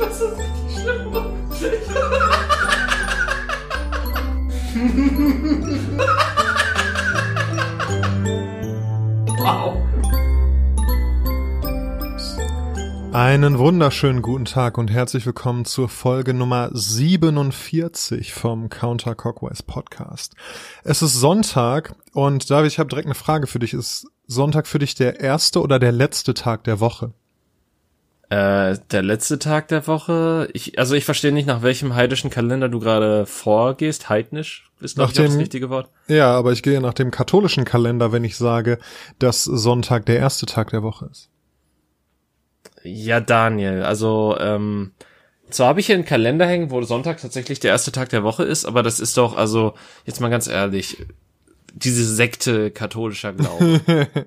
[0.00, 1.12] Das ist richtig schlimm.
[9.38, 9.76] wow.
[13.12, 20.34] Einen wunderschönen guten Tag und herzlich willkommen zur Folge Nummer 47 vom Counter Cockwise Podcast.
[20.82, 23.74] Es ist Sonntag und David, ich habe direkt eine Frage für dich.
[23.74, 27.12] Ist Sonntag für dich der erste oder der letzte Tag der Woche?
[28.30, 30.48] Äh, der letzte Tag der Woche.
[30.52, 34.08] Ich, also ich verstehe nicht, nach welchem heidischen Kalender du gerade vorgehst.
[34.08, 35.90] Heidnisch ist glaube ich das richtige Wort.
[36.06, 38.78] Ja, aber ich gehe nach dem katholischen Kalender, wenn ich sage,
[39.18, 41.28] dass Sonntag der erste Tag der Woche ist.
[42.84, 44.92] Ja, Daniel, also ähm,
[45.50, 48.44] zwar habe ich hier einen Kalender hängen, wo Sonntag tatsächlich der erste Tag der Woche
[48.44, 49.74] ist, aber das ist doch, also
[50.06, 51.04] jetzt mal ganz ehrlich,
[51.74, 53.80] diese Sekte katholischer Glaube.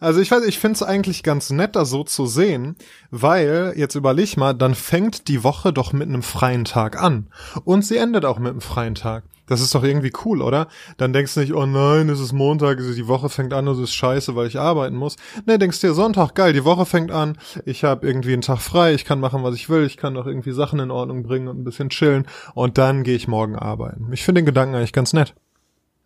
[0.00, 2.76] Also ich weiß, ich finde es eigentlich ganz nett, das so zu sehen,
[3.10, 7.28] weil, jetzt überleg mal, dann fängt die Woche doch mit einem freien Tag an.
[7.64, 9.24] Und sie endet auch mit einem freien Tag.
[9.46, 10.68] Das ist doch irgendwie cool, oder?
[10.96, 13.94] Dann denkst du nicht, oh nein, es ist Montag, die Woche fängt an, es ist
[13.94, 15.16] scheiße, weil ich arbeiten muss.
[15.44, 18.94] Nee, denkst dir, Sonntag, geil, die Woche fängt an, ich habe irgendwie einen Tag frei,
[18.94, 21.60] ich kann machen, was ich will, ich kann doch irgendwie Sachen in Ordnung bringen und
[21.60, 24.10] ein bisschen chillen und dann gehe ich morgen arbeiten.
[24.12, 25.34] Ich finde den Gedanken eigentlich ganz nett.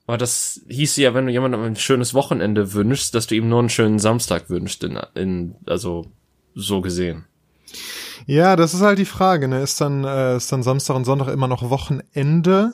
[0.09, 3.59] Aber das hieße ja, wenn du jemandem ein schönes Wochenende wünschst, dass du ihm nur
[3.59, 6.06] einen schönen Samstag wünschst, in, in also
[6.55, 7.27] so gesehen.
[8.25, 9.61] Ja, das ist halt die Frage, ne?
[9.61, 12.73] Ist dann, äh, ist dann Samstag und Sonntag immer noch Wochenende?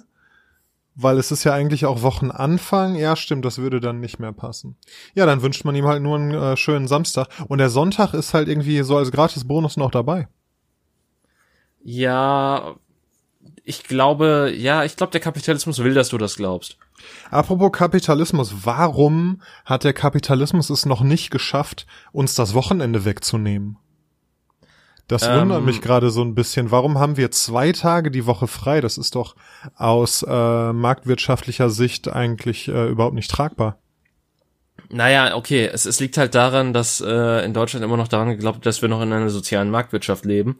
[0.94, 2.94] Weil es ist ja eigentlich auch Wochenanfang.
[2.94, 4.77] Ja, stimmt, das würde dann nicht mehr passen.
[5.16, 7.27] Ja, dann wünscht man ihm halt nur einen äh, schönen Samstag.
[7.48, 10.28] Und der Sonntag ist halt irgendwie so als gratis Bonus noch dabei.
[11.82, 12.77] Ja,
[13.64, 16.76] ich glaube, ja, ich glaube, der Kapitalismus will, dass du das glaubst.
[17.30, 23.78] Apropos Kapitalismus, warum hat der Kapitalismus es noch nicht geschafft, uns das Wochenende wegzunehmen?
[25.08, 26.70] Das ähm, wundert mich gerade so ein bisschen.
[26.70, 28.80] Warum haben wir zwei Tage die Woche frei?
[28.80, 29.34] Das ist doch
[29.76, 33.78] aus äh, marktwirtschaftlicher Sicht eigentlich äh, überhaupt nicht tragbar.
[34.90, 38.58] Naja, okay, es, es liegt halt daran, dass äh, in Deutschland immer noch daran geglaubt
[38.58, 40.58] wird, dass wir noch in einer sozialen Marktwirtschaft leben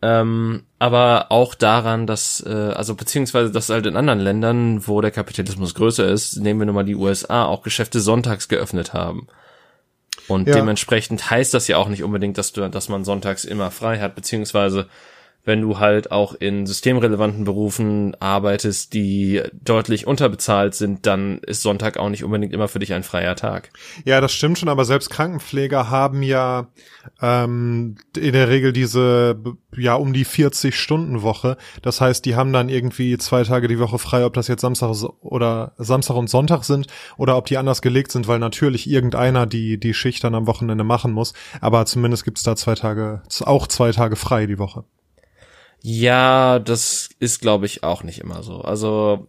[0.00, 5.10] ähm, aber auch daran, dass, äh, also beziehungsweise, dass halt in anderen Ländern, wo der
[5.10, 9.26] Kapitalismus größer ist, nehmen wir nun mal die USA, auch Geschäfte sonntags geöffnet haben.
[10.28, 10.54] Und ja.
[10.54, 14.14] dementsprechend heißt das ja auch nicht unbedingt, dass du, dass man sonntags immer frei hat,
[14.14, 14.88] beziehungsweise
[15.48, 21.96] wenn du halt auch in systemrelevanten Berufen arbeitest, die deutlich unterbezahlt sind, dann ist Sonntag
[21.96, 23.70] auch nicht unbedingt immer für dich ein freier Tag.
[24.04, 26.68] Ja, das stimmt schon, aber selbst Krankenpfleger haben ja
[27.22, 29.40] ähm, in der Regel diese
[29.74, 31.56] ja um die 40 Stunden Woche.
[31.80, 34.94] Das heißt, die haben dann irgendwie zwei Tage die Woche frei, ob das jetzt Samstag
[35.20, 39.80] oder Samstag und Sonntag sind oder ob die anders gelegt sind, weil natürlich irgendeiner die
[39.80, 41.32] die Schicht dann am Wochenende machen muss.
[41.62, 44.84] Aber zumindest gibt's da zwei Tage auch zwei Tage frei die Woche.
[45.82, 48.60] Ja, das ist, glaube ich, auch nicht immer so.
[48.60, 49.28] Also,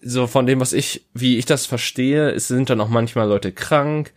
[0.00, 3.52] so von dem, was ich, wie ich das verstehe, es sind dann auch manchmal Leute
[3.52, 4.12] krank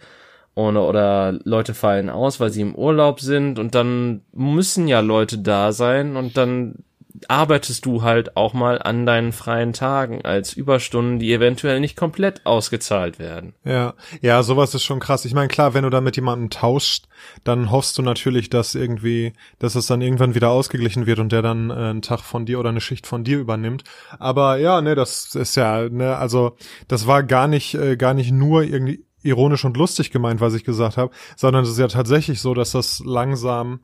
[0.54, 5.40] oder, oder Leute fallen aus, weil sie im Urlaub sind und dann müssen ja Leute
[5.40, 6.84] da sein und dann
[7.28, 12.46] arbeitest du halt auch mal an deinen freien Tagen als Überstunden, die eventuell nicht komplett
[12.46, 13.54] ausgezahlt werden.
[13.64, 15.26] Ja, ja, sowas ist schon krass.
[15.26, 17.06] Ich meine, klar, wenn du da mit jemandem tauscht,
[17.44, 21.42] dann hoffst du natürlich, dass irgendwie, dass es dann irgendwann wieder ausgeglichen wird und der
[21.42, 23.84] dann äh, einen Tag von dir oder eine Schicht von dir übernimmt.
[24.20, 26.56] Aber ja, ne, das ist ja, ne, also
[26.88, 30.64] das war gar nicht, äh, gar nicht nur irgendwie ironisch und lustig gemeint, was ich
[30.64, 33.82] gesagt habe, sondern es ist ja tatsächlich so, dass das langsam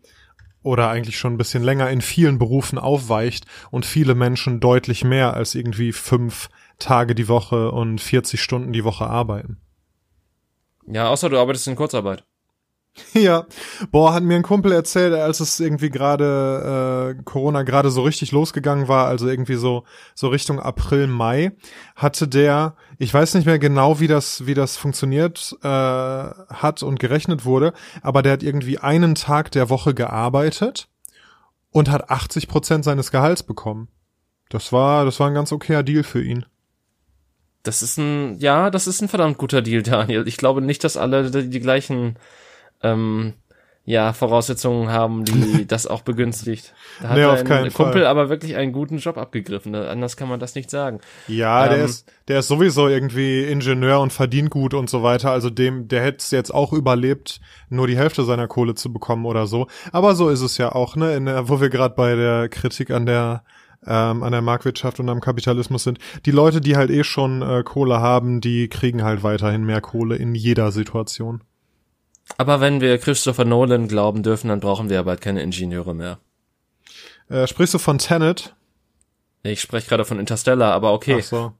[0.68, 5.34] oder eigentlich schon ein bisschen länger in vielen Berufen aufweicht und viele Menschen deutlich mehr
[5.34, 9.58] als irgendwie fünf Tage die Woche und 40 Stunden die Woche arbeiten.
[10.86, 12.26] Ja, außer du arbeitest in Kurzarbeit.
[13.14, 13.46] Ja,
[13.92, 18.32] boah, hat mir ein Kumpel erzählt, als es irgendwie gerade äh, Corona gerade so richtig
[18.32, 21.52] losgegangen war, also irgendwie so so Richtung April Mai,
[21.96, 27.00] hatte der, ich weiß nicht mehr genau, wie das wie das funktioniert äh, hat und
[27.00, 30.90] gerechnet wurde, aber der hat irgendwie einen Tag der Woche gearbeitet
[31.72, 33.90] und hat 80 Prozent seines Gehalts bekommen.
[34.50, 36.46] Das war das war ein ganz okayer Deal für ihn.
[37.64, 40.28] Das ist ein ja, das ist ein verdammt guter Deal, Daniel.
[40.28, 42.18] Ich glaube nicht, dass alle die, die gleichen
[42.82, 43.34] ähm,
[43.88, 46.74] ja, Voraussetzungen haben, die das auch begünstigt.
[47.02, 48.08] Da hat nee, auf keinen Kumpel Fall.
[48.08, 49.74] aber wirklich einen guten Job abgegriffen.
[49.76, 51.00] Anders kann man das nicht sagen.
[51.30, 55.32] Ja, ähm, der ist, der ist sowieso irgendwie Ingenieur und verdient gut und so weiter.
[55.32, 57.40] Also dem, der hätte es jetzt auch überlebt,
[57.70, 59.68] nur die Hälfte seiner Kohle zu bekommen oder so.
[59.94, 61.16] Aber so ist es ja auch, ne?
[61.16, 63.46] In der, wo wir gerade bei der Kritik an der
[63.86, 66.00] ähm, an der Marktwirtschaft und am Kapitalismus sind.
[66.26, 70.18] Die Leute, die halt eh schon äh, Kohle haben, die kriegen halt weiterhin mehr Kohle
[70.18, 71.42] in jeder Situation.
[72.36, 76.20] Aber wenn wir Christopher Nolan glauben dürfen, dann brauchen wir ja bald keine Ingenieure mehr.
[77.30, 78.56] Äh, sprichst du von Tenet?
[79.44, 81.18] Ich spreche gerade von Interstellar, aber okay.
[81.20, 81.54] Ach so.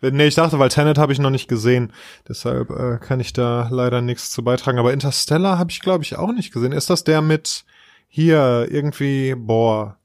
[0.00, 1.92] Nee, ich dachte, weil Tenet habe ich noch nicht gesehen.
[2.28, 4.78] Deshalb äh, kann ich da leider nichts zu beitragen.
[4.78, 6.72] Aber Interstellar habe ich, glaube ich, auch nicht gesehen.
[6.72, 7.64] Ist das der mit
[8.08, 9.96] hier irgendwie, boah,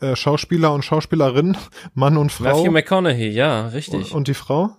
[0.00, 1.56] äh, Schauspieler und Schauspielerin,
[1.94, 2.56] Mann und Frau?
[2.56, 4.10] Matthew McConaughey, ja, richtig.
[4.10, 4.76] Und, und die Frau?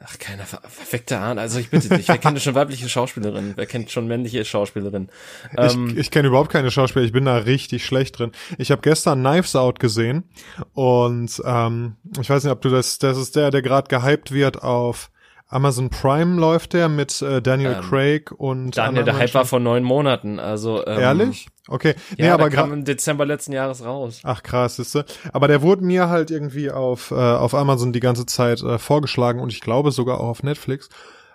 [0.00, 1.38] Ach, keine perfekte Ahnung.
[1.38, 3.52] Also ich bitte dich, wer kennt schon weibliche Schauspielerinnen?
[3.56, 5.08] Wer kennt schon männliche Schauspielerinnen?
[5.56, 8.32] Ähm, ich ich kenne überhaupt keine Schauspieler, ich bin da richtig schlecht drin.
[8.58, 10.24] Ich habe gestern Knives Out gesehen
[10.72, 14.62] und ähm, ich weiß nicht, ob du das, das ist der, der gerade gehypt wird
[14.62, 15.10] auf
[15.54, 19.60] Amazon Prime läuft der mit äh, Daniel ähm, Craig und Daniel, der Hype war vor
[19.60, 21.48] neun Monaten, also ähm, ehrlich?
[21.68, 24.20] Okay, nee, ja, aber kam im Dezember letzten Jahres raus.
[24.24, 24.98] Ach krass, ist
[25.32, 29.40] Aber der wurde mir halt irgendwie auf äh, auf Amazon die ganze Zeit äh, vorgeschlagen
[29.40, 30.88] und ich glaube sogar auch auf Netflix.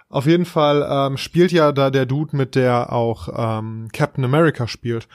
[0.09, 4.67] Auf jeden Fall ähm, spielt ja da der Dude mit der auch ähm, Captain America
[4.67, 5.07] spielt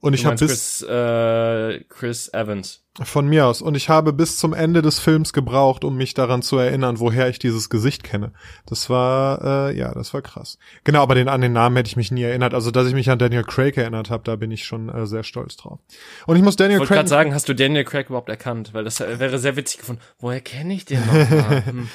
[0.00, 2.84] und ich habe bis Chris, äh, Chris Evans.
[3.02, 3.62] Von mir aus.
[3.62, 7.28] Und ich habe bis zum Ende des Films gebraucht, um mich daran zu erinnern, woher
[7.28, 8.32] ich dieses Gesicht kenne.
[8.66, 10.58] Das war, äh, ja, das war krass.
[10.84, 12.54] Genau, aber den, an den Namen hätte ich mich nie erinnert.
[12.54, 15.22] Also, dass ich mich an Daniel Craig erinnert habe, da bin ich schon äh, sehr
[15.22, 15.78] stolz drauf.
[16.26, 16.86] Und ich muss Daniel ich Craig.
[16.86, 18.74] Ich wollte gerade sagen, hast du Daniel Craig überhaupt erkannt?
[18.74, 20.02] Weil das wäre sehr witzig gefunden.
[20.18, 21.66] Woher kenne ich den noch?
[21.66, 21.88] hm.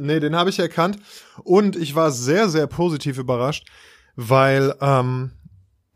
[0.00, 0.98] nee, den habe ich erkannt.
[1.44, 3.66] Und ich war sehr, sehr positiv überrascht,
[4.16, 5.32] weil, ähm,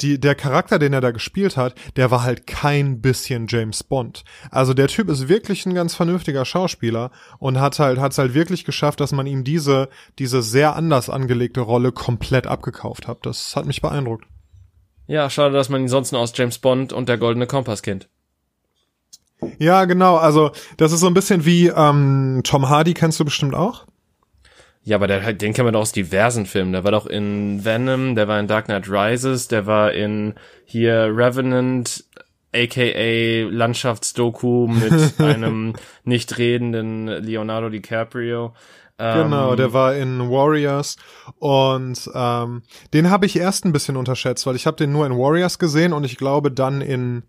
[0.00, 4.24] die, der Charakter, den er da gespielt hat, der war halt kein bisschen James Bond.
[4.50, 8.64] Also der Typ ist wirklich ein ganz vernünftiger Schauspieler und hat halt, hat's halt wirklich
[8.64, 9.88] geschafft, dass man ihm diese,
[10.18, 13.24] diese sehr anders angelegte Rolle komplett abgekauft hat.
[13.24, 14.26] Das hat mich beeindruckt.
[15.06, 18.08] Ja, schade, dass man ihn sonst nur aus James Bond und der Goldene Kompass kennt.
[19.58, 20.16] Ja, genau.
[20.16, 23.86] Also das ist so ein bisschen wie ähm, Tom Hardy, kennst du bestimmt auch?
[24.84, 26.72] Ja, aber der, den kennen wir doch aus diversen Filmen.
[26.72, 30.34] Der war doch in Venom, der war in Dark Knight Rises, der war in
[30.66, 32.04] hier Revenant,
[32.54, 38.54] aka Landschaftsdoku mit einem nicht redenden Leonardo DiCaprio.
[38.96, 40.96] Genau, der ähm, war in Warriors
[41.40, 45.18] und ähm, den habe ich erst ein bisschen unterschätzt, weil ich habe den nur in
[45.18, 47.24] Warriors gesehen und ich glaube dann in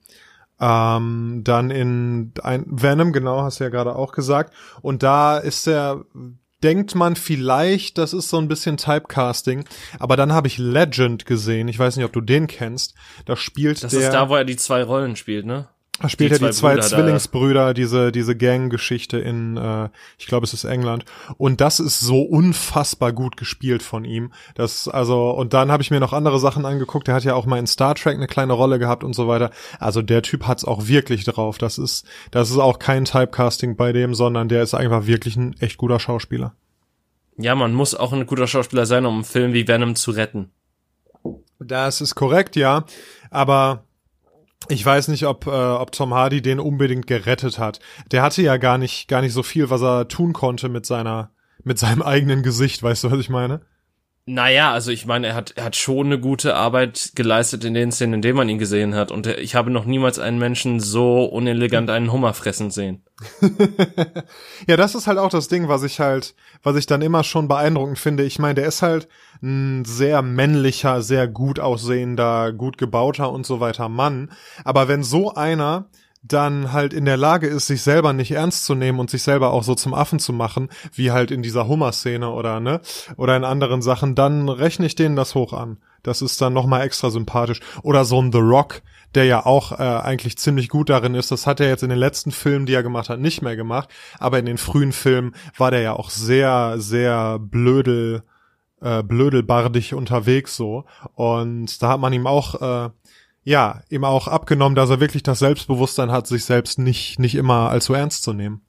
[0.59, 4.53] ähm, dann in ein Venom, genau, hast du ja gerade auch gesagt.
[4.81, 6.05] Und da ist er
[6.65, 9.65] denkt man vielleicht, das ist so ein bisschen Typecasting,
[9.99, 11.67] aber dann habe ich Legend gesehen.
[11.67, 12.95] Ich weiß nicht, ob du den kennst.
[13.25, 13.99] Da spielt das der.
[13.99, 15.67] Das ist da, wo er die zwei Rollen spielt, ne?
[16.01, 17.73] Da spielt er die zwei Brüder Zwillingsbrüder, da.
[17.73, 21.05] diese, diese Gang-Geschichte in, äh, ich glaube, es ist England.
[21.37, 24.33] Und das ist so unfassbar gut gespielt von ihm.
[24.55, 27.07] Das, also, und dann habe ich mir noch andere Sachen angeguckt.
[27.07, 29.51] Der hat ja auch mal in Star Trek eine kleine Rolle gehabt und so weiter.
[29.79, 31.57] Also der Typ hat's auch wirklich drauf.
[31.57, 35.55] Das ist, das ist auch kein Typecasting bei dem, sondern der ist einfach wirklich ein
[35.61, 36.55] echt guter Schauspieler.
[37.37, 40.51] Ja, man muss auch ein guter Schauspieler sein, um einen Film wie Venom zu retten.
[41.59, 42.85] Das ist korrekt, ja.
[43.31, 43.85] Aber
[44.69, 47.79] ich weiß nicht, ob, äh, ob Tom Hardy den unbedingt gerettet hat.
[48.11, 51.31] Der hatte ja gar nicht, gar nicht so viel, was er tun konnte mit seiner,
[51.63, 52.83] mit seinem eigenen Gesicht.
[52.83, 53.61] Weißt du, was ich meine?
[54.27, 57.91] Naja, also ich meine, er hat, er hat schon eine gute Arbeit geleistet in den
[57.91, 59.11] Szenen, in denen man ihn gesehen hat.
[59.11, 63.03] Und ich habe noch niemals einen Menschen so unelegant einen Hummer fressen sehen.
[64.67, 66.33] ja, das ist halt auch das Ding, was ich halt,
[66.63, 68.23] was ich dann immer schon beeindruckend finde.
[68.23, 69.07] Ich meine, der ist halt
[69.41, 74.31] ein sehr männlicher, sehr gut aussehender, gut gebauter und so weiter Mann.
[74.63, 75.85] Aber wenn so einer
[76.27, 79.51] dann halt in der Lage ist, sich selber nicht ernst zu nehmen und sich selber
[79.51, 82.81] auch so zum Affen zu machen, wie halt in dieser Hummer-Szene oder ne,
[83.17, 85.77] oder in anderen Sachen, dann rechne ich denen das hoch an.
[86.03, 87.61] Das ist dann nochmal extra sympathisch.
[87.81, 88.81] Oder so ein The Rock,
[89.15, 91.31] der ja auch äh, eigentlich ziemlich gut darin ist.
[91.31, 93.89] Das hat er jetzt in den letzten Filmen, die er gemacht hat, nicht mehr gemacht.
[94.19, 98.23] Aber in den frühen Filmen war der ja auch sehr, sehr blödel,
[98.81, 100.85] äh, blödelbardig unterwegs so.
[101.13, 102.89] Und da hat man ihm auch äh,
[103.45, 107.69] ja, ihm auch abgenommen, dass er wirklich das Selbstbewusstsein hat, sich selbst nicht, nicht immer
[107.69, 108.61] allzu ernst zu nehmen.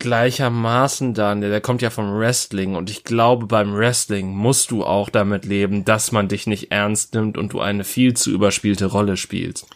[0.00, 5.10] Gleichermaßen, Daniel, der kommt ja vom Wrestling und ich glaube, beim Wrestling musst du auch
[5.10, 9.16] damit leben, dass man dich nicht ernst nimmt und du eine viel zu überspielte Rolle
[9.16, 9.66] spielst.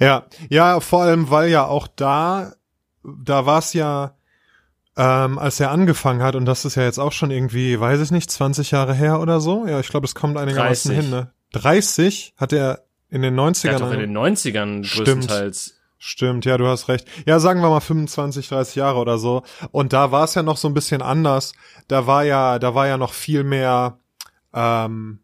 [0.00, 2.54] Ja, ja, vor allem, weil ja auch da,
[3.04, 4.16] da war es ja,
[4.96, 8.10] ähm, als er angefangen hat, und das ist ja jetzt auch schon irgendwie, weiß ich
[8.10, 9.66] nicht, 20 Jahre her oder so.
[9.66, 11.10] Ja, ich glaube, es kommt einigermaßen 30.
[11.10, 11.30] hin, ne?
[11.52, 13.62] 30 hat er in den 90ern.
[13.62, 15.74] Der hat doch in den 90ern größtenteils.
[15.98, 17.08] Stimmt, ja, du hast recht.
[17.24, 19.42] Ja, sagen wir mal 25, 30 Jahre oder so.
[19.70, 21.54] Und da war es ja noch so ein bisschen anders.
[21.88, 23.98] Da war ja, da war ja noch viel mehr,
[24.52, 25.20] ähm,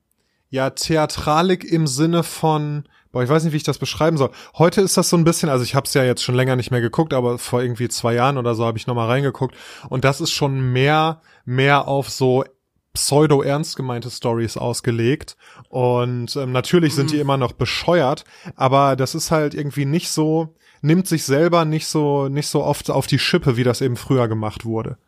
[0.49, 4.31] ja, Theatralik im Sinne von, boah, ich weiß nicht, wie ich das beschreiben soll.
[4.57, 6.71] Heute ist das so ein bisschen, also ich habe es ja jetzt schon länger nicht
[6.71, 9.57] mehr geguckt, aber vor irgendwie zwei Jahren oder so habe ich noch mal reingeguckt.
[9.88, 12.45] Und das ist schon mehr, mehr auf so
[12.93, 15.37] pseudo-ernst gemeinte Stories ausgelegt.
[15.69, 17.23] Und ähm, natürlich sind die mhm.
[17.23, 18.25] immer noch bescheuert,
[18.57, 22.90] aber das ist halt irgendwie nicht so, nimmt sich selber nicht so, nicht so oft
[22.90, 24.99] auf die Schippe, wie das eben früher gemacht wurde.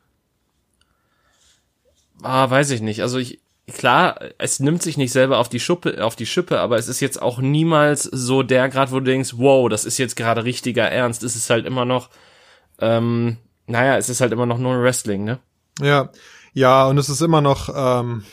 [2.22, 3.02] Ah, weiß ich nicht.
[3.02, 6.78] Also ich, klar, es nimmt sich nicht selber auf die Schuppe, auf die Schippe, aber
[6.78, 10.16] es ist jetzt auch niemals so der Grad, wo du denkst, wow, das ist jetzt
[10.16, 11.22] gerade richtiger Ernst.
[11.22, 12.10] Es ist halt immer noch,
[12.80, 15.38] ähm, naja, es ist halt immer noch nur Wrestling, ne?
[15.80, 16.10] Ja,
[16.52, 18.24] ja, und es ist immer noch, ähm,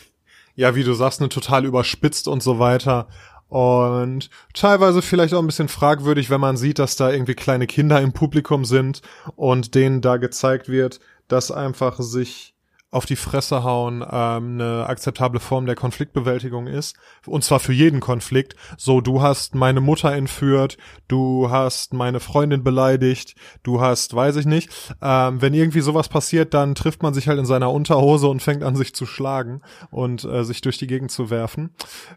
[0.56, 3.08] ja, wie du sagst, ne, total überspitzt und so weiter.
[3.48, 8.00] Und teilweise vielleicht auch ein bisschen fragwürdig, wenn man sieht, dass da irgendwie kleine Kinder
[8.02, 9.02] im Publikum sind
[9.36, 12.54] und denen da gezeigt wird, dass einfach sich
[12.92, 16.96] auf die Fresse hauen ähm, eine akzeptable Form der Konfliktbewältigung ist.
[17.26, 18.56] Und zwar für jeden Konflikt.
[18.78, 20.78] So, du hast meine Mutter entführt,
[21.08, 24.70] du hast meine Freundin beleidigt, du hast, weiß ich nicht.
[25.02, 28.64] Ähm, wenn irgendwie sowas passiert, dann trifft man sich halt in seiner Unterhose und fängt
[28.64, 31.70] an, sich zu schlagen und äh, sich durch die Gegend zu werfen.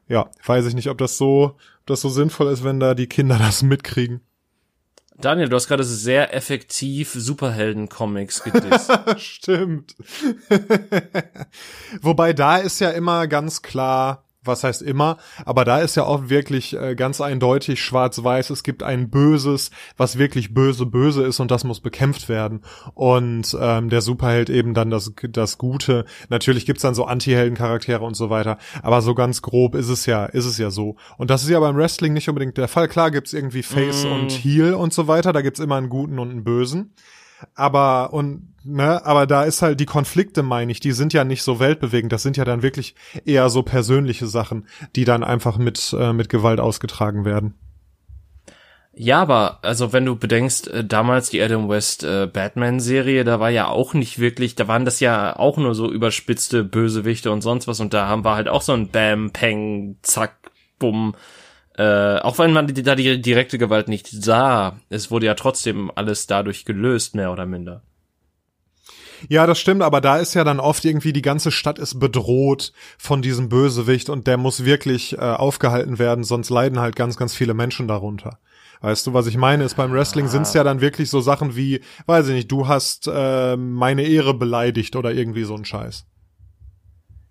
[0.09, 3.09] Ja, weiß ich nicht, ob das so, ob das so sinnvoll ist, wenn da die
[3.09, 4.23] Kinder das mitkriegen.
[5.19, 8.91] Daniel, du hast gerade sehr effektiv Superhelden-Comics gedisst.
[9.19, 9.95] Stimmt.
[12.01, 16.29] Wobei da ist ja immer ganz klar, was heißt immer, aber da ist ja auch
[16.29, 21.51] wirklich äh, ganz eindeutig schwarz-weiß, es gibt ein Böses, was wirklich böse böse ist und
[21.51, 22.63] das muss bekämpft werden.
[22.95, 26.05] Und ähm, der Superheld eben dann das, das Gute.
[26.29, 30.25] Natürlich gibt's dann so Anti-Helden-Charaktere und so weiter, aber so ganz grob ist es ja,
[30.25, 30.97] ist es ja so.
[31.19, 32.89] Und das ist ja beim Wrestling nicht unbedingt der Fall.
[32.89, 34.13] Klar gibt's irgendwie Face mm.
[34.13, 36.95] und Heel und so weiter, da gibt's immer einen Guten und einen Bösen.
[37.55, 41.43] Aber und ne, aber da ist halt die Konflikte, meine ich, die sind ja nicht
[41.43, 42.13] so weltbewegend.
[42.13, 42.95] Das sind ja dann wirklich
[43.25, 47.55] eher so persönliche Sachen, die dann einfach mit äh, mit Gewalt ausgetragen werden.
[48.95, 53.41] Ja, aber also wenn du bedenkst, äh, damals die Adam West äh, Batman Serie, da
[53.41, 57.41] war ja auch nicht wirklich, da waren das ja auch nur so überspitzte Bösewichte und
[57.41, 60.37] sonst was und da haben wir halt auch so ein Bam Peng Zack
[60.79, 61.15] Bumm
[61.77, 65.91] äh, auch wenn man die, da die direkte Gewalt nicht sah, es wurde ja trotzdem
[65.95, 67.83] alles dadurch gelöst, mehr oder minder.
[69.29, 72.73] Ja, das stimmt, aber da ist ja dann oft irgendwie die ganze Stadt ist bedroht
[72.99, 77.35] von diesem Bösewicht und der muss wirklich äh, aufgehalten werden, sonst leiden halt ganz, ganz
[77.35, 78.39] viele Menschen darunter.
[78.81, 80.29] Weißt du, was ich meine, ist beim Wrestling ah.
[80.29, 84.03] sind es ja dann wirklich so Sachen wie, weiß ich nicht, du hast äh, meine
[84.03, 86.05] Ehre beleidigt oder irgendwie so ein Scheiß.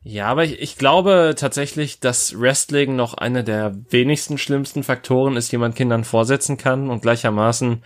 [0.03, 5.51] Ja, aber ich, ich glaube tatsächlich, dass Wrestling noch einer der wenigsten schlimmsten Faktoren ist,
[5.51, 7.83] die man Kindern vorsetzen kann und gleichermaßen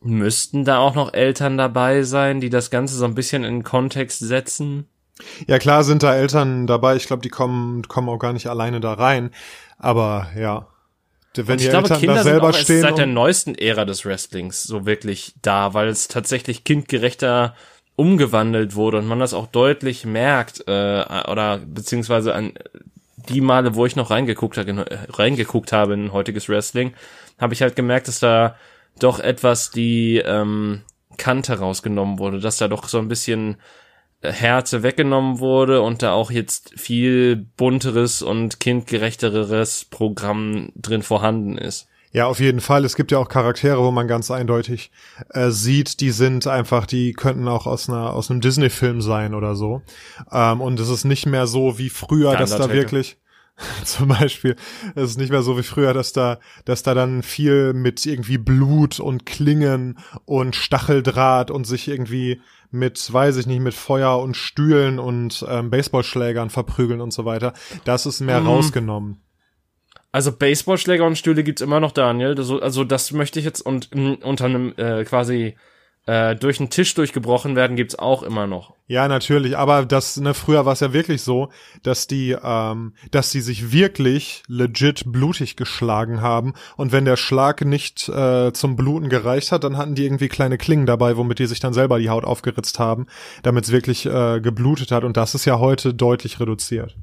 [0.00, 4.18] müssten da auch noch Eltern dabei sein, die das Ganze so ein bisschen in Kontext
[4.20, 4.86] setzen.
[5.46, 6.96] Ja, klar sind da Eltern dabei.
[6.96, 9.30] Ich glaube, die kommen, kommen auch gar nicht alleine da rein.
[9.78, 10.68] Aber ja.
[11.36, 12.82] Wenn die glaube, Eltern Kinder da selber sind auch stehen.
[12.82, 17.54] seit der neuesten Ära des Wrestlings so wirklich da, weil es tatsächlich kindgerechter
[17.96, 22.52] umgewandelt wurde und man das auch deutlich merkt, äh, oder beziehungsweise an
[23.28, 26.92] die Male, wo ich noch reingeguckt, reingeguckt habe in heutiges Wrestling,
[27.38, 28.56] habe ich halt gemerkt, dass da
[28.98, 30.82] doch etwas die ähm,
[31.16, 33.56] Kante rausgenommen wurde, dass da doch so ein bisschen
[34.22, 41.88] Härte weggenommen wurde und da auch jetzt viel bunteres und kindgerechteres Programm drin vorhanden ist.
[42.14, 42.84] Ja, auf jeden Fall.
[42.84, 44.92] Es gibt ja auch Charaktere, wo man ganz eindeutig
[45.30, 49.56] äh, sieht, die sind einfach, die könnten auch aus einer aus einem Disney-Film sein oder
[49.56, 49.82] so.
[50.30, 53.18] Ähm, und es ist nicht mehr so wie früher, dass da wirklich
[53.84, 54.54] zum Beispiel,
[54.94, 58.38] es ist nicht mehr so wie früher, dass da, dass da dann viel mit irgendwie
[58.38, 62.40] Blut und Klingen und Stacheldraht und sich irgendwie
[62.70, 67.54] mit, weiß ich nicht, mit Feuer und Stühlen und ähm, Baseballschlägern verprügeln und so weiter.
[67.84, 68.46] Das ist mehr mhm.
[68.46, 69.20] rausgenommen.
[70.14, 72.36] Also Baseballschläger und Stühle gibt's immer noch, Daniel.
[72.38, 75.56] Also, also das möchte ich jetzt und m, unter einem äh, quasi
[76.06, 78.74] äh, durch einen Tisch durchgebrochen werden gibt's auch immer noch.
[78.86, 81.48] Ja, natürlich, aber das ne früher war es ja wirklich so,
[81.82, 87.64] dass die ähm, dass die sich wirklich legit blutig geschlagen haben und wenn der Schlag
[87.64, 91.46] nicht äh, zum Bluten gereicht hat, dann hatten die irgendwie kleine Klingen dabei, womit die
[91.46, 93.08] sich dann selber die Haut aufgeritzt haben,
[93.42, 96.94] damit es wirklich äh, geblutet hat und das ist ja heute deutlich reduziert.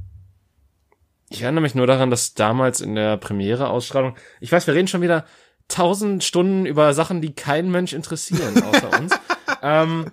[1.31, 5.01] Ich erinnere mich nur daran, dass damals in der Premiere-Ausstrahlung, ich weiß, wir reden schon
[5.01, 5.25] wieder
[5.69, 9.13] tausend Stunden über Sachen, die keinen Mensch interessieren, außer uns.
[9.61, 10.11] ähm,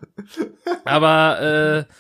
[0.85, 1.93] aber äh,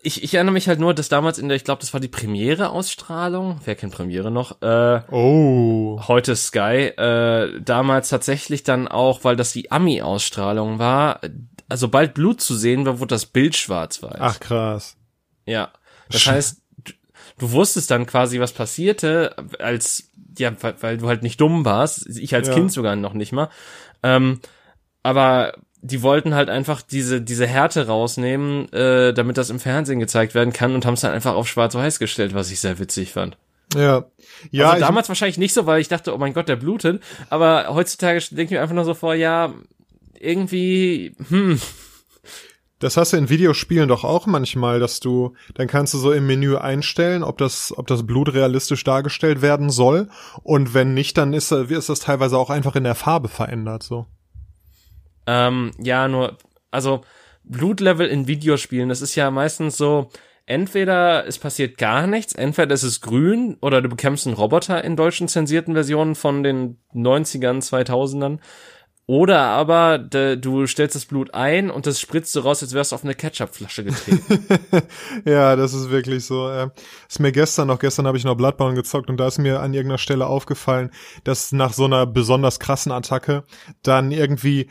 [0.00, 2.08] ich, ich erinnere mich halt nur, dass damals in der, ich glaube, das war die
[2.08, 4.62] Premiere-Ausstrahlung, wer kennt Premiere noch?
[4.62, 6.00] Äh, oh.
[6.06, 11.20] Heute Sky, äh, damals tatsächlich dann auch, weil das die Ami-Ausstrahlung war,
[11.68, 14.18] also bald Blut zu sehen war, wurde das Bild schwarz-weiß.
[14.20, 14.96] Ach krass.
[15.46, 15.72] Ja.
[16.10, 16.62] Das heißt,
[17.38, 22.06] du wusstest dann quasi, was passierte, als, ja, weil, weil du halt nicht dumm warst,
[22.06, 22.54] ich als ja.
[22.54, 23.48] Kind sogar noch nicht mal.
[24.02, 24.40] Ähm,
[25.02, 30.34] aber die wollten halt einfach diese, diese Härte rausnehmen, äh, damit das im Fernsehen gezeigt
[30.34, 33.36] werden kann und haben es dann einfach auf schwarz-weiß gestellt, was ich sehr witzig fand.
[33.74, 34.06] Ja.
[34.50, 37.02] Ja, also damals wahrscheinlich nicht so, weil ich dachte, oh mein Gott, der blutet.
[37.28, 39.52] Aber heutzutage denke ich mir einfach nur so vor, ja,
[40.18, 41.60] irgendwie, hm.
[42.84, 46.26] Das hast du in Videospielen doch auch manchmal, dass du, dann kannst du so im
[46.26, 50.10] Menü einstellen, ob das, ob das Blut realistisch dargestellt werden soll.
[50.42, 54.04] Und wenn nicht, dann ist, ist das teilweise auch einfach in der Farbe verändert, so.
[55.26, 56.36] Ähm, ja, nur,
[56.70, 57.00] also,
[57.42, 60.10] Blutlevel in Videospielen, das ist ja meistens so,
[60.44, 64.94] entweder es passiert gar nichts, entweder es ist grün oder du bekämpfst einen Roboter in
[64.94, 68.40] deutschen zensierten Versionen von den 90ern, 2000ern.
[69.06, 72.92] Oder aber de, du stellst das Blut ein und das spritzt so raus, als wärst
[72.92, 74.46] du auf eine Ketchupflasche getreten.
[75.26, 76.48] ja, das ist wirklich so.
[76.48, 76.70] Äh,
[77.06, 79.74] ist mir gestern noch, gestern habe ich noch Bloodborne gezockt und da ist mir an
[79.74, 80.90] irgendeiner Stelle aufgefallen,
[81.22, 83.44] dass nach so einer besonders krassen Attacke
[83.82, 84.70] dann irgendwie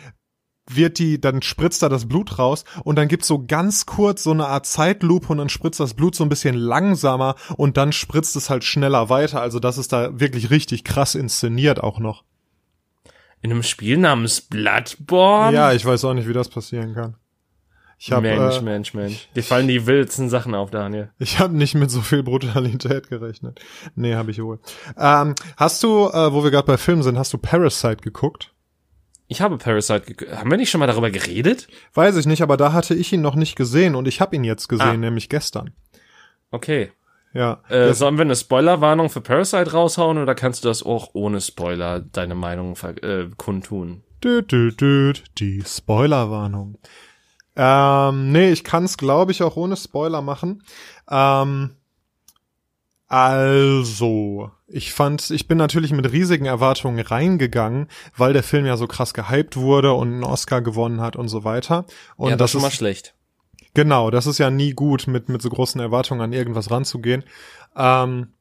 [0.67, 4.31] wird die, dann spritzt da das Blut raus und dann gibt's so ganz kurz so
[4.31, 8.35] eine Art Zeitlupe und dann spritzt das Blut so ein bisschen langsamer und dann spritzt
[8.35, 9.41] es halt schneller weiter.
[9.41, 12.23] Also das ist da wirklich richtig krass inszeniert auch noch.
[13.43, 15.53] In einem Spiel namens Bloodborne?
[15.53, 17.17] Ja, ich weiß auch nicht, wie das passieren kann.
[17.99, 19.27] Ich hab, Mensch, äh, Mensch, Mensch.
[19.35, 21.11] Dir fallen die wildsten Sachen auf, Daniel.
[21.19, 23.59] Ich habe nicht mit so viel Brutalität gerechnet.
[23.95, 24.59] Nee, habe ich wohl.
[24.97, 28.53] Ähm, hast du, äh, wo wir gerade bei Filmen sind, hast du Parasite geguckt?
[29.27, 31.67] Ich habe Parasite Haben wir nicht schon mal darüber geredet?
[31.93, 34.45] Weiß ich nicht, aber da hatte ich ihn noch nicht gesehen und ich habe ihn
[34.45, 34.97] jetzt gesehen, ah.
[34.97, 35.71] nämlich gestern.
[36.49, 36.91] Okay.
[37.33, 37.61] Ja.
[37.69, 41.99] Äh, sollen wir eine Spoilerwarnung für Parasite raushauen oder kannst du das auch ohne Spoiler
[41.99, 44.03] deine Meinung äh, kundtun?
[44.23, 46.77] Düt, düt, düt, die Spoilerwarnung.
[47.55, 50.63] Ähm, nee, ich kann es, glaube ich, auch ohne Spoiler machen.
[51.09, 51.71] Ähm,
[53.07, 58.87] also, ich fand, ich bin natürlich mit riesigen Erwartungen reingegangen, weil der Film ja so
[58.87, 61.85] krass gehypt wurde und einen Oscar gewonnen hat und so weiter.
[62.15, 63.13] Und ja, das, das ist schon mal schlecht.
[63.73, 67.23] Genau, das ist ja nie gut, mit, mit so großen Erwartungen an irgendwas ranzugehen.
[67.75, 68.33] Ähm,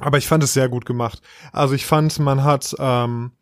[0.00, 1.20] aber ich fand es sehr gut gemacht.
[1.52, 3.32] Also ich fand, man hat, ähm,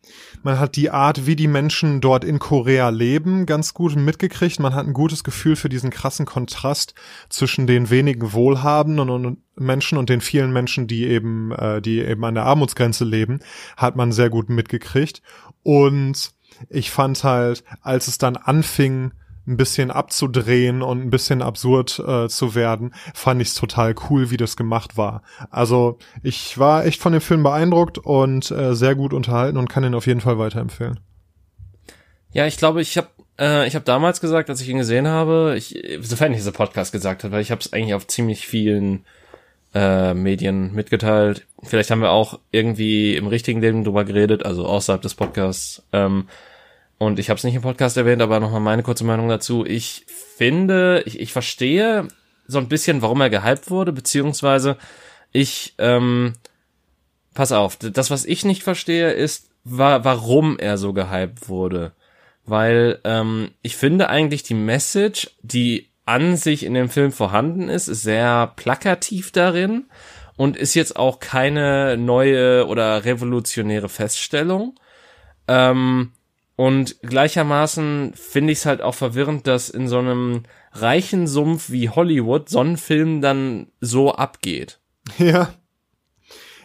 [0.41, 4.59] man hat die Art, wie die Menschen dort in Korea leben, ganz gut mitgekriegt.
[4.59, 6.95] Man hat ein gutes Gefühl für diesen krassen Kontrast
[7.29, 12.23] zwischen den wenigen Wohlhabenden und, Menschen und den vielen Menschen, die eben, äh, die eben
[12.25, 13.39] an der Armutsgrenze leben,
[13.75, 15.21] hat man sehr gut mitgekriegt.
[15.61, 16.31] Und
[16.69, 19.11] ich fand halt, als es dann anfing,
[19.47, 24.29] ein bisschen abzudrehen und ein bisschen absurd äh, zu werden, fand ich es total cool,
[24.29, 25.23] wie das gemacht war.
[25.49, 29.83] Also ich war echt von dem Film beeindruckt und äh, sehr gut unterhalten und kann
[29.83, 30.99] ihn auf jeden Fall weiterempfehlen.
[32.31, 33.07] Ja, ich glaube, ich habe
[33.39, 36.91] äh, ich habe damals gesagt, als ich ihn gesehen habe, ich, sofern ich dieser Podcast
[36.91, 39.05] gesagt hat, weil ich habe es eigentlich auf ziemlich vielen
[39.73, 41.45] äh, Medien mitgeteilt.
[41.63, 45.83] Vielleicht haben wir auch irgendwie im richtigen Leben drüber geredet, also außerhalb des Podcasts.
[45.93, 46.27] Ähm,
[46.97, 49.65] und ich habe es nicht im Podcast erwähnt, aber nochmal meine kurze Meinung dazu.
[49.65, 52.07] Ich finde, ich, ich verstehe
[52.47, 54.77] so ein bisschen, warum er gehypt wurde, beziehungsweise
[55.31, 56.33] ich, ähm,
[57.33, 61.91] pass auf, das, was ich nicht verstehe, ist, wa warum er so gehypt wurde.
[62.45, 67.89] Weil ähm, ich finde eigentlich die Message, die an sich in dem Film vorhanden ist,
[67.89, 69.85] ist sehr plakativ darin
[70.37, 74.79] und ist jetzt auch keine neue oder revolutionäre Feststellung.
[75.49, 76.13] Ähm,
[76.57, 80.41] und gleichermaßen finde ich es halt auch verwirrend, dass in so einem
[80.73, 84.79] reichen Sumpf wie Hollywood so ein Film dann so abgeht.
[85.19, 85.53] Ja.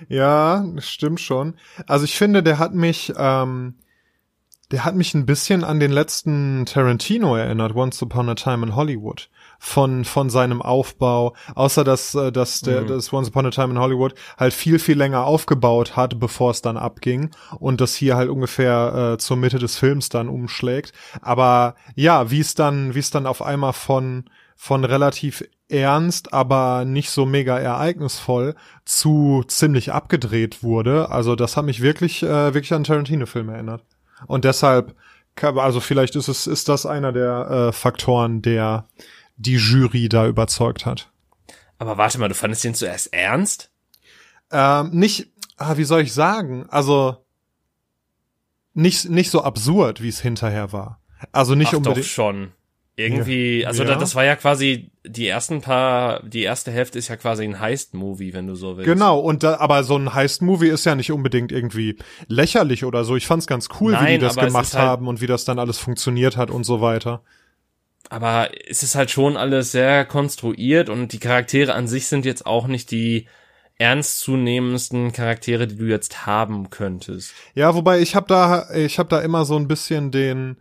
[0.09, 1.55] Ja, stimmt schon.
[1.87, 3.75] Also ich finde, der hat mich, ähm,
[4.71, 8.75] der hat mich ein bisschen an den letzten Tarantino erinnert, Once Upon a Time in
[8.75, 9.29] Hollywood
[9.65, 12.89] von, von seinem Aufbau, außer dass, äh, dass der, mhm.
[12.89, 16.63] das Once Upon a Time in Hollywood halt viel, viel länger aufgebaut hat, bevor es
[16.63, 20.93] dann abging und das hier halt ungefähr äh, zur Mitte des Films dann umschlägt.
[21.21, 24.25] Aber ja, wie es dann, wie es dann auf einmal von,
[24.57, 31.09] von relativ ernst, aber nicht so mega ereignisvoll zu ziemlich abgedreht wurde.
[31.11, 33.85] Also das hat mich wirklich, äh, wirklich an Tarantino-Film erinnert.
[34.27, 34.97] Und deshalb,
[35.41, 38.89] also vielleicht ist es, ist das einer der äh, Faktoren, der
[39.43, 41.11] die Jury da überzeugt hat.
[41.79, 43.71] Aber warte mal, du fandest den zuerst ernst?
[44.51, 46.67] Ähm, nicht, ah, wie soll ich sagen?
[46.69, 47.17] Also
[48.75, 51.01] nicht nicht so absurd, wie es hinterher war.
[51.33, 52.07] Also nicht Ach unbedingt.
[52.07, 52.53] Doch schon.
[52.95, 53.97] Irgendwie, also ja.
[53.97, 58.35] das war ja quasi die ersten paar, die erste Hälfte ist ja quasi ein Heist-Movie,
[58.35, 58.87] wenn du so willst.
[58.87, 61.97] Genau, und da, aber so ein Heist-Movie ist ja nicht unbedingt irgendwie
[62.29, 63.17] lächerlich oder so.
[63.17, 65.59] Ich fand's ganz cool, Nein, wie die das gemacht halt haben und wie das dann
[65.59, 67.23] alles funktioniert hat und so weiter
[68.11, 72.47] aber es ist halt schon alles sehr konstruiert und die Charaktere an sich sind jetzt
[72.47, 73.27] auch nicht die
[73.79, 77.35] ernstzunehmendsten Charaktere, die du jetzt haben könntest.
[77.55, 80.57] Ja, wobei ich habe da ich habe da immer so ein bisschen den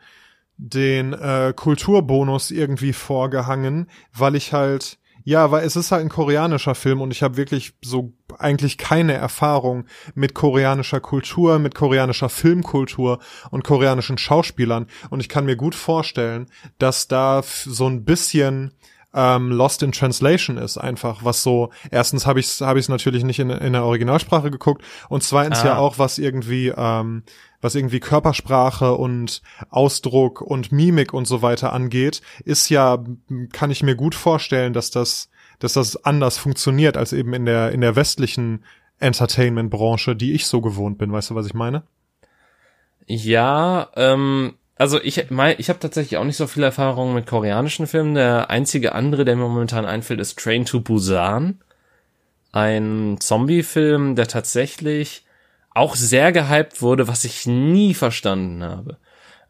[0.57, 6.75] den äh, Kulturbonus irgendwie vorgehangen, weil ich halt ja, weil es ist halt ein koreanischer
[6.75, 13.19] Film und ich habe wirklich so eigentlich keine Erfahrung mit koreanischer Kultur, mit koreanischer Filmkultur
[13.51, 18.73] und koreanischen Schauspielern und ich kann mir gut vorstellen, dass da so ein bisschen
[19.13, 23.23] ähm, Lost in Translation ist einfach, was so, erstens habe ich es hab ich's natürlich
[23.23, 25.65] nicht in, in der Originalsprache geguckt und zweitens ah.
[25.65, 27.23] ja auch, was irgendwie, ähm,
[27.61, 33.03] was irgendwie Körpersprache und Ausdruck und Mimik und so weiter angeht, ist ja,
[33.51, 37.71] kann ich mir gut vorstellen, dass das, dass das anders funktioniert als eben in der,
[37.71, 38.63] in der westlichen
[38.99, 41.11] Entertainment-Branche, die ich so gewohnt bin.
[41.11, 41.83] Weißt du, was ich meine?
[43.07, 48.15] Ja, ähm, also ich ich habe tatsächlich auch nicht so viel Erfahrung mit koreanischen Filmen.
[48.15, 51.59] Der einzige andere, der mir momentan einfällt, ist Train to Busan.
[52.51, 55.23] Ein Zombie-Film, der tatsächlich
[55.73, 58.97] auch sehr gehypt wurde, was ich nie verstanden habe.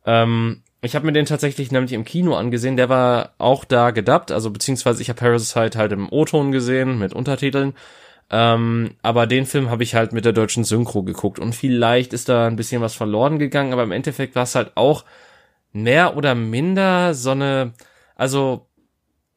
[0.06, 4.32] Ähm, ich habe mir den tatsächlich nämlich im Kino angesehen, der war auch da gedubbt,
[4.32, 7.74] also beziehungsweise ich habe Parasite halt im O-Ton gesehen mit Untertiteln.
[8.32, 12.30] Ähm, aber den Film habe ich halt mit der deutschen Synchro geguckt und vielleicht ist
[12.30, 15.04] da ein bisschen was verloren gegangen, aber im Endeffekt war es halt auch
[15.74, 17.74] mehr oder minder so eine,
[18.16, 18.68] also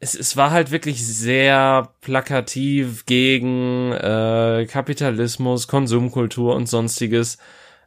[0.04, 7.38] es, es war halt wirklich sehr plakativ gegen äh, Kapitalismus, Konsumkultur und sonstiges.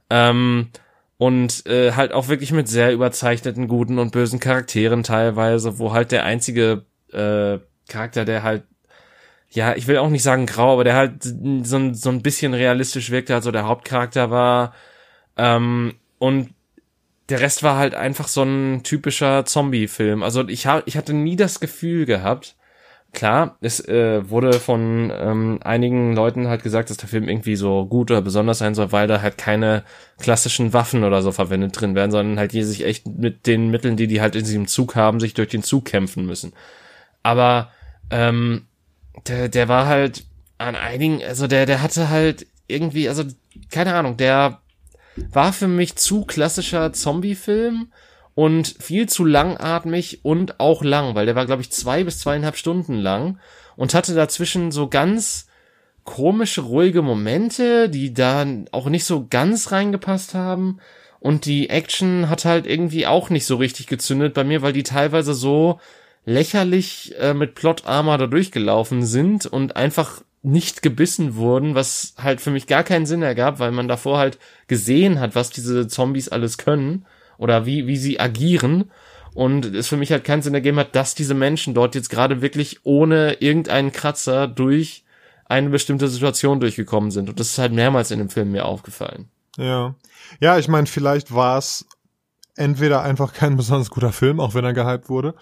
[0.10, 0.70] Ähm,
[1.18, 6.12] und äh, halt auch wirklich mit sehr überzeichneten guten und bösen Charakteren teilweise, wo halt
[6.12, 8.64] der einzige äh, Charakter, der halt
[9.50, 12.54] ja, ich will auch nicht sagen grau, aber der halt so, ein so ein bisschen
[12.54, 14.74] realistisch wirkte, also der Hauptcharakter war.
[15.38, 16.50] Ähm, und
[17.30, 20.24] der Rest war halt einfach so ein typischer Zombie-Film.
[20.24, 22.56] Also ich, hab, ich hatte nie das Gefühl gehabt,
[23.12, 27.86] klar, es äh, wurde von ähm, einigen Leuten halt gesagt, dass der Film irgendwie so
[27.86, 29.84] gut oder besonders sein soll, weil da halt keine
[30.20, 33.98] klassischen Waffen oder so verwendet drin werden, sondern halt die sich echt mit den Mitteln,
[33.98, 36.54] die die halt in diesem Zug haben, sich durch den Zug kämpfen müssen.
[37.24, 37.72] Aber
[38.10, 38.68] ähm,
[39.28, 40.26] der, der war halt
[40.58, 43.24] an einigen, also der, der hatte halt irgendwie, also
[43.70, 44.60] keine Ahnung, der
[45.32, 47.92] war für mich zu klassischer Zombie-Film
[48.36, 52.56] und viel zu langatmig und auch lang, weil der war, glaube ich, zwei bis zweieinhalb
[52.56, 53.40] Stunden lang
[53.76, 55.48] und hatte dazwischen so ganz
[56.04, 60.80] komische, ruhige Momente, die da auch nicht so ganz reingepasst haben.
[61.20, 64.84] Und die Action hat halt irgendwie auch nicht so richtig gezündet bei mir, weil die
[64.84, 65.80] teilweise so
[66.28, 72.52] lächerlich äh, mit Plot-Armor da durchgelaufen sind und einfach nicht gebissen wurden, was halt für
[72.52, 74.38] mich gar keinen Sinn ergab, weil man davor halt
[74.68, 77.06] gesehen hat, was diese Zombies alles können
[77.38, 78.92] oder wie, wie sie agieren
[79.36, 82.42] und es für mich halt keinen Sinn ergeben hat, dass diese Menschen dort jetzt gerade
[82.42, 85.06] wirklich ohne irgendeinen Kratzer durch
[85.46, 87.30] eine bestimmte Situation durchgekommen sind.
[87.30, 89.30] Und das ist halt mehrmals in dem Film mir aufgefallen.
[89.58, 89.96] Ja.
[90.42, 91.86] Ja, ich meine, vielleicht war es
[92.58, 95.36] entweder einfach kein besonders guter Film, auch wenn er gehypt wurde,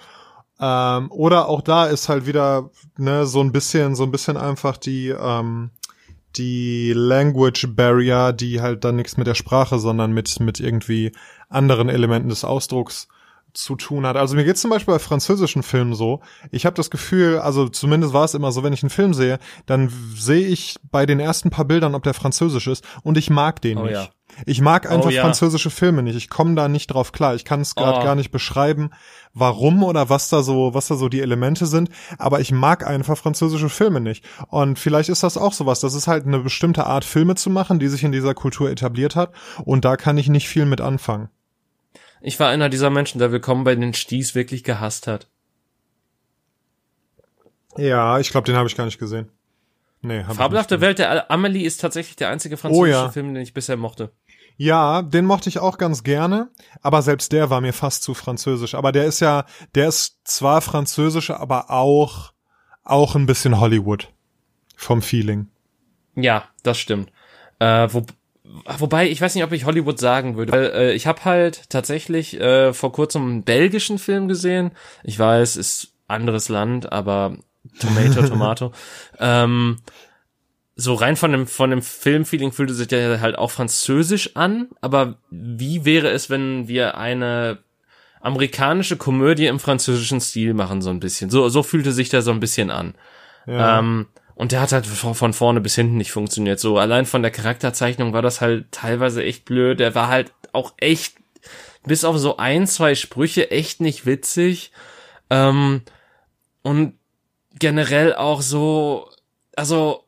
[0.59, 4.77] ähm, oder auch da ist halt wieder ne, so ein bisschen, so ein bisschen einfach
[4.77, 5.71] die ähm,
[6.37, 11.11] die Language Barrier, die halt dann nichts mit der Sprache, sondern mit mit irgendwie
[11.49, 13.07] anderen Elementen des Ausdrucks
[13.55, 14.17] zu tun hat.
[14.17, 16.21] Also mir geht zum Beispiel bei französischen Filmen so.
[16.51, 19.39] Ich habe das Gefühl, also zumindest war es immer so, wenn ich einen Film sehe,
[19.65, 23.61] dann sehe ich bei den ersten paar Bildern, ob der französisch ist, und ich mag
[23.61, 23.93] den oh, nicht.
[23.93, 24.09] Ja.
[24.45, 25.21] Ich mag einfach oh, ja.
[25.21, 26.15] französische Filme nicht.
[26.15, 27.35] Ich komme da nicht drauf klar.
[27.35, 28.03] Ich kann es gerade oh.
[28.03, 28.89] gar nicht beschreiben,
[29.33, 31.89] warum oder was da so, was da so die Elemente sind.
[32.17, 34.25] Aber ich mag einfach französische Filme nicht.
[34.49, 35.79] Und vielleicht ist das auch sowas.
[35.79, 39.15] Das ist halt eine bestimmte Art Filme zu machen, die sich in dieser Kultur etabliert
[39.15, 39.31] hat.
[39.63, 41.29] Und da kann ich nicht viel mit anfangen.
[42.21, 45.27] Ich war einer dieser Menschen, der Willkommen bei den Sties wirklich gehasst hat.
[47.77, 49.29] Ja, ich glaube, den habe ich gar nicht gesehen.
[50.05, 53.09] Nee, Fabelhafte Welt der Amelie ist tatsächlich der einzige französische oh, ja.
[53.09, 54.11] Film, den ich bisher mochte.
[54.57, 56.49] Ja, den mochte ich auch ganz gerne,
[56.81, 58.75] aber selbst der war mir fast zu französisch.
[58.75, 62.31] Aber der ist ja, der ist zwar französisch, aber auch,
[62.83, 64.11] auch ein bisschen Hollywood.
[64.77, 65.47] Vom Feeling.
[66.15, 67.11] Ja, das stimmt.
[67.59, 68.05] Äh, wo,
[68.77, 70.51] wobei, ich weiß nicht, ob ich Hollywood sagen würde.
[70.51, 74.71] Weil, äh, ich habe halt tatsächlich äh, vor kurzem einen belgischen Film gesehen.
[75.03, 77.37] Ich weiß, ist anderes Land, aber
[77.79, 78.71] Tomato, Tomato.
[79.19, 79.77] ähm,
[80.75, 85.19] so rein von dem, von dem Filmfeeling fühlte sich der halt auch französisch an, aber
[85.29, 87.59] wie wäre es, wenn wir eine
[88.19, 91.29] amerikanische Komödie im französischen Stil machen, so ein bisschen.
[91.29, 92.95] So, so fühlte sich der so ein bisschen an.
[93.45, 93.79] Ja.
[93.79, 96.59] Ähm, und der hat halt von vorne bis hinten nicht funktioniert.
[96.59, 99.79] So, allein von der Charakterzeichnung war das halt teilweise echt blöd.
[99.79, 101.15] Der war halt auch echt,
[101.85, 104.71] bis auf so ein, zwei Sprüche, echt nicht witzig.
[105.29, 105.83] Ähm,
[106.63, 106.95] und
[107.59, 109.09] generell auch so,
[109.55, 110.03] also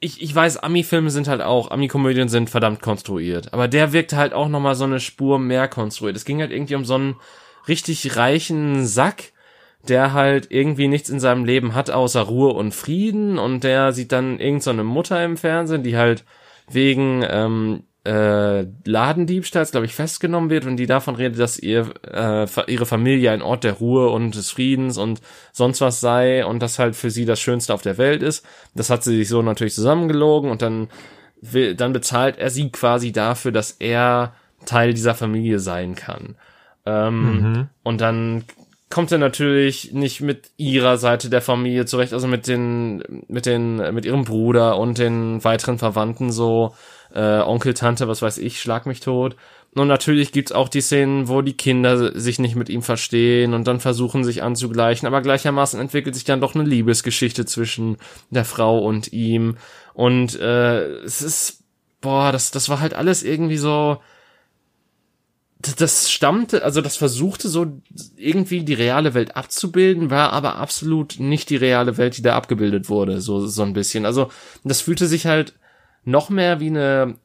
[0.00, 3.52] ich, ich weiß, Ami-Filme sind halt auch, Ami-Komödien sind verdammt konstruiert.
[3.52, 6.16] Aber der wirkte halt auch nochmal so eine Spur mehr konstruiert.
[6.16, 7.16] Es ging halt irgendwie um so einen
[7.68, 9.32] richtig reichen Sack,
[9.88, 14.12] der halt irgendwie nichts in seinem Leben hat außer Ruhe und Frieden und der sieht
[14.12, 16.24] dann irgendeine so Mutter im Fernsehen, die halt
[16.70, 22.46] wegen ähm, äh, Ladendiebstahls, glaube ich, festgenommen wird und die davon redet, dass ihr äh,
[22.66, 25.20] ihre Familie ein Ort der Ruhe und des Friedens und
[25.52, 28.46] sonst was sei und das halt für sie das Schönste auf der Welt ist.
[28.74, 30.88] Das hat sie sich so natürlich zusammengelogen und dann
[31.42, 34.34] will, dann bezahlt er sie quasi dafür, dass er
[34.64, 36.36] Teil dieser Familie sein kann.
[36.86, 37.68] Ähm, mhm.
[37.82, 38.44] Und dann
[38.90, 43.76] kommt er natürlich nicht mit ihrer Seite der Familie zurecht, also mit den, mit den,
[43.94, 46.74] mit ihrem Bruder und den weiteren Verwandten so,
[47.14, 49.36] äh, Onkel, Tante, was weiß ich, schlag mich tot.
[49.74, 53.68] Und natürlich gibt's auch die Szenen, wo die Kinder sich nicht mit ihm verstehen und
[53.68, 57.96] dann versuchen sich anzugleichen, aber gleichermaßen entwickelt sich dann doch eine Liebesgeschichte zwischen
[58.30, 59.56] der Frau und ihm.
[59.94, 61.62] Und äh, es ist,
[62.00, 63.98] boah, das, das war halt alles irgendwie so,
[65.60, 67.80] das stammte, also das versuchte so
[68.16, 72.88] irgendwie die reale Welt abzubilden, war aber absolut nicht die reale Welt, die da abgebildet
[72.88, 74.06] wurde, so, so ein bisschen.
[74.06, 74.30] Also
[74.64, 75.54] das fühlte sich halt
[76.04, 77.16] noch mehr wie eine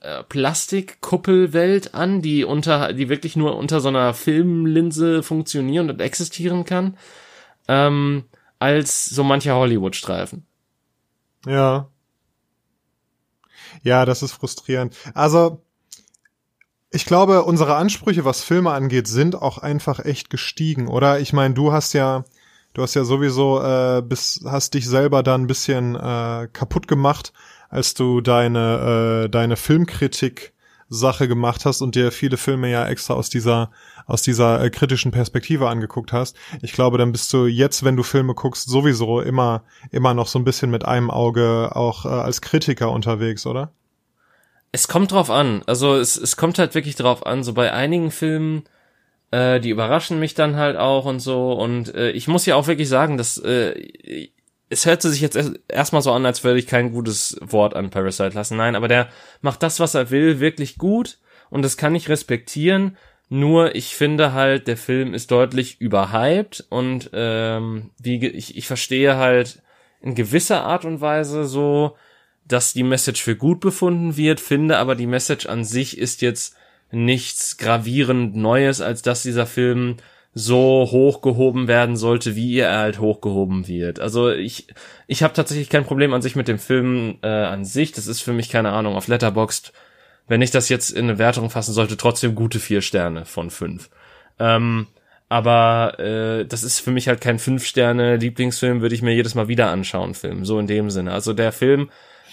[0.00, 6.64] äh, Plastikkuppelwelt an, die unter, die wirklich nur unter so einer Filmlinse funktionieren und existieren
[6.64, 6.98] kann,
[7.68, 8.24] ähm,
[8.58, 10.46] als so mancher Hollywood-Streifen.
[11.46, 11.88] Ja.
[13.82, 14.94] Ja, das ist frustrierend.
[15.14, 15.62] Also,
[16.90, 21.20] ich glaube, unsere Ansprüche, was Filme angeht, sind auch einfach echt gestiegen, oder?
[21.20, 22.24] Ich meine, du hast ja,
[22.72, 27.32] du hast ja sowieso äh, bis, hast dich selber da ein bisschen äh, kaputt gemacht,
[27.68, 30.54] als du deine äh, deine Filmkritik
[30.90, 33.70] Sache gemacht hast und dir viele Filme ja extra aus dieser
[34.06, 36.36] aus dieser äh, kritischen Perspektive angeguckt hast.
[36.62, 40.38] Ich glaube, dann bist du jetzt, wenn du Filme guckst, sowieso immer immer noch so
[40.38, 43.72] ein bisschen mit einem Auge auch äh, als Kritiker unterwegs, oder?
[44.72, 45.62] Es kommt drauf an.
[45.66, 47.42] Also es, es kommt halt wirklich drauf an.
[47.42, 48.64] So bei einigen Filmen,
[49.30, 51.52] äh, die überraschen mich dann halt auch und so.
[51.52, 54.28] Und äh, ich muss ja auch wirklich sagen, dass äh,
[54.70, 58.34] es hörte sich jetzt erstmal so an, als würde ich kein gutes Wort an Parasite
[58.34, 58.56] lassen.
[58.56, 59.08] Nein, aber der
[59.40, 61.18] macht das, was er will, wirklich gut.
[61.50, 62.96] Und das kann ich respektieren.
[63.30, 69.16] Nur ich finde halt, der Film ist deutlich überhyped und ähm, wie ich, ich verstehe
[69.16, 69.62] halt
[70.00, 71.96] in gewisser Art und Weise so,
[72.48, 76.56] dass die Message für gut befunden wird, finde aber die Message an sich ist jetzt
[76.90, 79.96] nichts gravierend Neues, als dass dieser Film
[80.34, 83.98] so hochgehoben werden sollte, wie er halt hochgehoben wird.
[84.00, 84.68] Also ich
[85.06, 87.92] ich habe tatsächlich kein Problem an sich mit dem Film äh, an sich.
[87.92, 89.72] Das ist für mich keine Ahnung auf Letterboxd,
[90.28, 93.90] wenn ich das jetzt in eine Wertung fassen sollte, trotzdem gute vier Sterne von fünf.
[94.38, 94.86] Ähm,
[95.28, 99.34] aber äh, das ist für mich halt kein fünf Sterne Lieblingsfilm, würde ich mir jedes
[99.34, 100.44] Mal wieder anschauen, Film.
[100.44, 101.12] So in dem Sinne.
[101.12, 101.90] Also der Film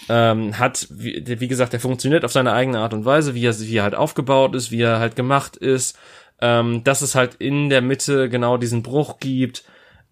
[0.10, 3.60] ähm, hat, wie, wie gesagt, er funktioniert auf seine eigene Art und Weise, wie er,
[3.60, 5.98] wie er halt aufgebaut ist, wie er halt gemacht ist,
[6.42, 9.64] ähm, dass es halt in der Mitte genau diesen Bruch gibt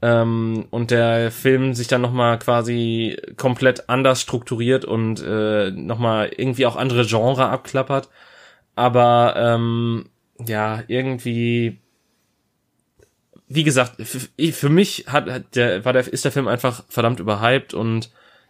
[0.01, 6.65] ähm, und der Film sich dann nochmal quasi komplett anders strukturiert und äh, nochmal irgendwie
[6.65, 8.09] auch andere Genre abklappert.
[8.75, 10.09] Aber ähm,
[10.45, 11.79] ja, irgendwie
[13.53, 17.75] wie gesagt, für, mich hat, hat der, war der, ist der Film einfach verdammt überhyped
[17.75, 18.09] und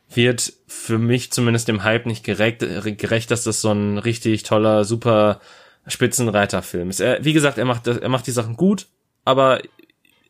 [0.09, 4.85] wird für mich zumindest dem Hype nicht gerecht, gerecht, dass das so ein richtig toller,
[4.85, 5.39] super
[5.87, 6.99] Spitzenreiterfilm ist.
[6.99, 8.87] Er, wie gesagt, er macht, er macht die Sachen gut,
[9.25, 9.61] aber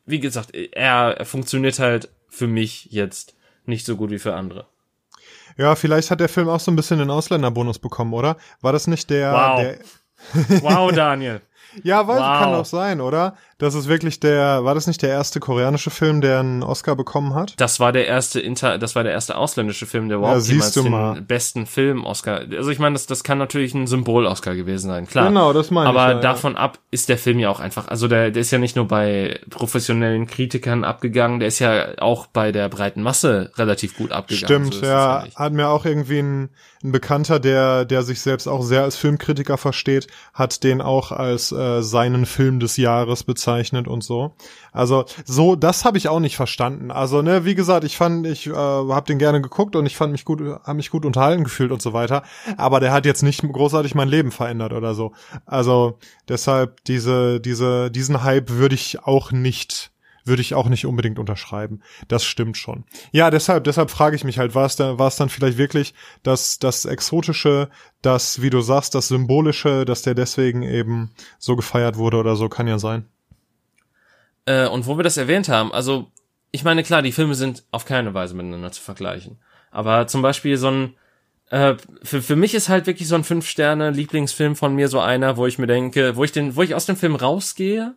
[0.06, 4.68] wie gesagt, er, er funktioniert halt für mich jetzt nicht so gut wie für andere.
[5.58, 8.38] Ja, vielleicht hat der Film auch so ein bisschen den Ausländerbonus bekommen, oder?
[8.62, 9.60] War das nicht der, wow.
[9.60, 11.42] der wow, Daniel.
[11.82, 12.40] Ja, weil wow.
[12.40, 13.36] kann auch sein, oder?
[13.60, 17.36] Das ist wirklich der, war das nicht der erste koreanische Film, der einen Oscar bekommen
[17.36, 17.54] hat?
[17.58, 20.74] Das war der erste Inter, das war der erste ausländische Film, der überhaupt ja, jemals
[20.74, 21.22] den mal.
[21.22, 22.42] besten Film-Oscar.
[22.52, 25.28] Also ich meine, das, das kann natürlich ein Symbol-Oscar gewesen sein, klar.
[25.28, 26.12] Genau, das meine Aber ich.
[26.14, 26.60] Aber davon ja.
[26.60, 29.40] ab ist der Film ja auch einfach, also der, der ist ja nicht nur bei
[29.50, 34.72] professionellen Kritikern abgegangen, der ist ja auch bei der breiten Masse relativ gut abgegangen.
[34.72, 35.26] Stimmt, so ja.
[35.36, 36.50] Hat mir auch irgendwie ein,
[36.84, 41.52] ein Bekannter, der, der sich selbst auch sehr als Filmkritiker versteht, hat den auch als
[41.52, 44.34] äh, seinen Film des Jahres bezeichnet gezeichnet und so.
[44.72, 46.92] Also so, das habe ich auch nicht verstanden.
[46.92, 50.12] Also ne, wie gesagt, ich fand, ich äh, habe den gerne geguckt und ich fand
[50.12, 52.24] mich gut, habe mich gut unterhalten gefühlt und so weiter.
[52.58, 55.14] Aber der hat jetzt nicht großartig mein Leben verändert oder so.
[55.46, 59.94] Also deshalb diese, diese, diesen Hype würde ich auch nicht
[60.26, 61.82] würde ich auch nicht unbedingt unterschreiben.
[62.08, 62.86] Das stimmt schon.
[63.12, 65.94] Ja, deshalb, deshalb frage ich mich halt, war es da, war es dann vielleicht wirklich
[66.24, 67.70] das, das Exotische,
[68.02, 72.50] das, wie du sagst, das Symbolische, dass der deswegen eben so gefeiert wurde oder so,
[72.50, 73.06] kann ja sein.
[74.46, 76.12] Äh, und wo wir das erwähnt haben, also
[76.52, 79.40] ich meine, klar, die Filme sind auf keine Weise miteinander zu vergleichen.
[79.72, 80.96] Aber zum Beispiel so ein,
[81.50, 85.48] äh, für, für mich ist halt wirklich so ein Fünf-Sterne-Lieblingsfilm von mir so einer, wo
[85.48, 87.96] ich mir denke, wo ich den, wo ich aus dem Film rausgehe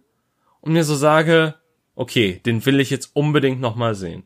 [0.60, 1.54] und mir so sage,
[1.94, 4.24] okay, den will ich jetzt unbedingt nochmal sehen.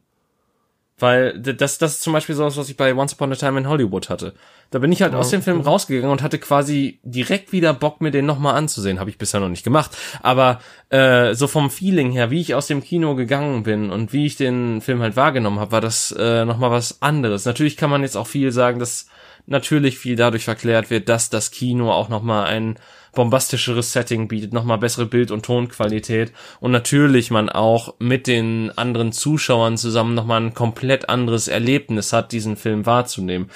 [1.01, 3.69] Weil das, das ist zum Beispiel so was ich bei Once Upon a Time in
[3.69, 4.35] Hollywood hatte.
[4.71, 8.01] Da bin ich halt oh, aus dem Film rausgegangen und hatte quasi direkt wieder Bock,
[8.01, 9.01] mir den nochmal anzusehen.
[9.01, 9.97] Habe ich bisher noch nicht gemacht.
[10.23, 10.61] Aber
[10.91, 14.37] äh, so vom Feeling her, wie ich aus dem Kino gegangen bin und wie ich
[14.37, 17.45] den Film halt wahrgenommen habe, war das äh, nochmal was anderes.
[17.45, 19.07] Natürlich kann man jetzt auch viel sagen, dass
[19.47, 22.77] natürlich viel dadurch verklärt wird, dass das Kino auch nochmal ein
[23.15, 29.13] bombastischeres Setting bietet, nochmal bessere Bild- und Tonqualität und natürlich man auch mit den anderen
[29.13, 33.51] Zuschauern zusammen nochmal ein komplett anderes Erlebnis hat, diesen Film wahrzunehmen.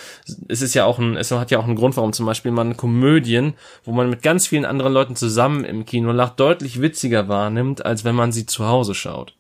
[0.49, 2.77] Es ist ja auch ein, es hat ja auch einen Grund, warum zum Beispiel man
[2.77, 7.85] Komödien, wo man mit ganz vielen anderen Leuten zusammen im Kino lacht, deutlich witziger wahrnimmt,
[7.85, 9.35] als wenn man sie zu Hause schaut.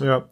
[0.00, 0.24] Ja.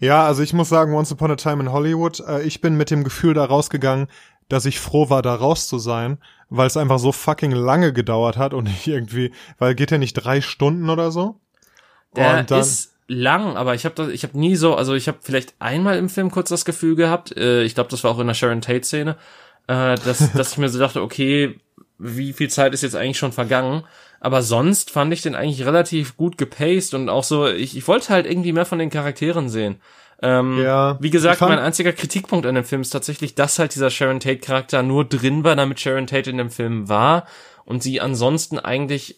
[0.00, 2.90] Ja, also ich muss sagen, Once Upon a Time in Hollywood, äh, ich bin mit
[2.90, 4.08] dem Gefühl da rausgegangen,
[4.48, 8.36] dass ich froh war, da raus zu sein, weil es einfach so fucking lange gedauert
[8.36, 11.40] hat und ich irgendwie, weil geht ja nicht drei Stunden oder so.
[12.14, 15.54] Der dann, ist lang, aber ich habe ich habe nie so, also ich habe vielleicht
[15.58, 18.34] einmal im Film kurz das Gefühl gehabt, äh, ich glaube, das war auch in der
[18.34, 19.16] Sharon Tate Szene,
[19.66, 21.58] äh, dass dass ich mir so dachte, okay,
[21.98, 23.84] wie viel Zeit ist jetzt eigentlich schon vergangen?
[24.20, 28.08] Aber sonst fand ich den eigentlich relativ gut gepaced und auch so, ich, ich wollte
[28.08, 29.76] halt irgendwie mehr von den Charakteren sehen.
[30.22, 33.90] Ähm, ja, wie gesagt, mein einziger Kritikpunkt an dem Film ist tatsächlich, dass halt dieser
[33.90, 37.26] Sharon Tate Charakter nur drin war, damit Sharon Tate in dem Film war
[37.64, 39.16] und sie ansonsten eigentlich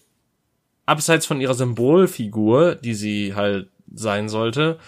[0.87, 4.79] abseits von ihrer Symbolfigur, die sie halt sein sollte,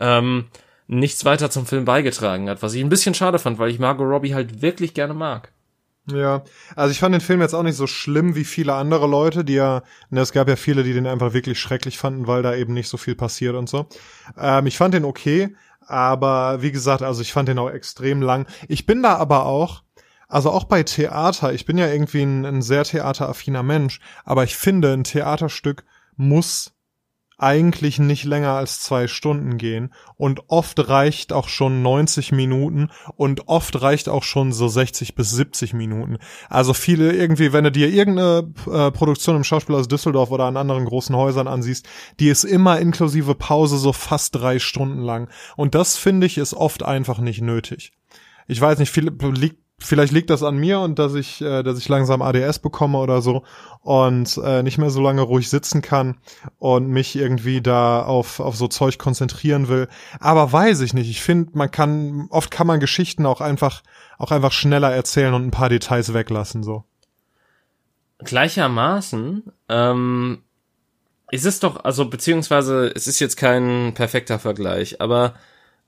[0.00, 0.46] ähm,
[0.86, 4.06] nichts weiter zum Film beigetragen hat, was ich ein bisschen schade fand, weil ich Margot
[4.06, 5.52] Robbie halt wirklich gerne mag.
[6.06, 6.44] Ja,
[6.76, 9.54] also ich fand den Film jetzt auch nicht so schlimm wie viele andere Leute, die
[9.54, 12.74] ja, ne, es gab ja viele, die den einfach wirklich schrecklich fanden, weil da eben
[12.74, 13.86] nicht so viel passiert und so.
[14.36, 18.46] Ähm, ich fand den okay, aber wie gesagt, also ich fand den auch extrem lang.
[18.68, 19.82] Ich bin da aber auch,
[20.28, 24.56] also auch bei Theater, ich bin ja irgendwie ein, ein sehr theateraffiner Mensch, aber ich
[24.56, 25.84] finde, ein Theaterstück
[26.16, 26.73] muss
[27.44, 33.48] eigentlich nicht länger als zwei Stunden gehen und oft reicht auch schon 90 Minuten und
[33.48, 36.16] oft reicht auch schon so 60 bis 70 Minuten.
[36.48, 40.56] Also viele irgendwie, wenn du dir irgendeine äh, Produktion im Schauspiel aus Düsseldorf oder an
[40.56, 41.86] anderen großen Häusern ansiehst,
[42.18, 45.28] die ist immer inklusive Pause so fast drei Stunden lang.
[45.54, 47.92] Und das finde ich ist oft einfach nicht nötig.
[48.46, 51.78] Ich weiß nicht, viel, liegt vielleicht liegt das an mir und dass ich, äh, dass
[51.78, 53.44] ich langsam ADS bekomme oder so
[53.80, 56.16] und äh, nicht mehr so lange ruhig sitzen kann
[56.58, 59.88] und mich irgendwie da auf, auf so Zeug konzentrieren will.
[60.20, 61.10] Aber weiß ich nicht.
[61.10, 63.82] Ich finde, man kann, oft kann man Geschichten auch einfach,
[64.18, 66.84] auch einfach schneller erzählen und ein paar Details weglassen, so.
[68.18, 70.42] Gleichermaßen, ähm,
[71.30, 75.34] ist es doch, also beziehungsweise es ist jetzt kein perfekter Vergleich, aber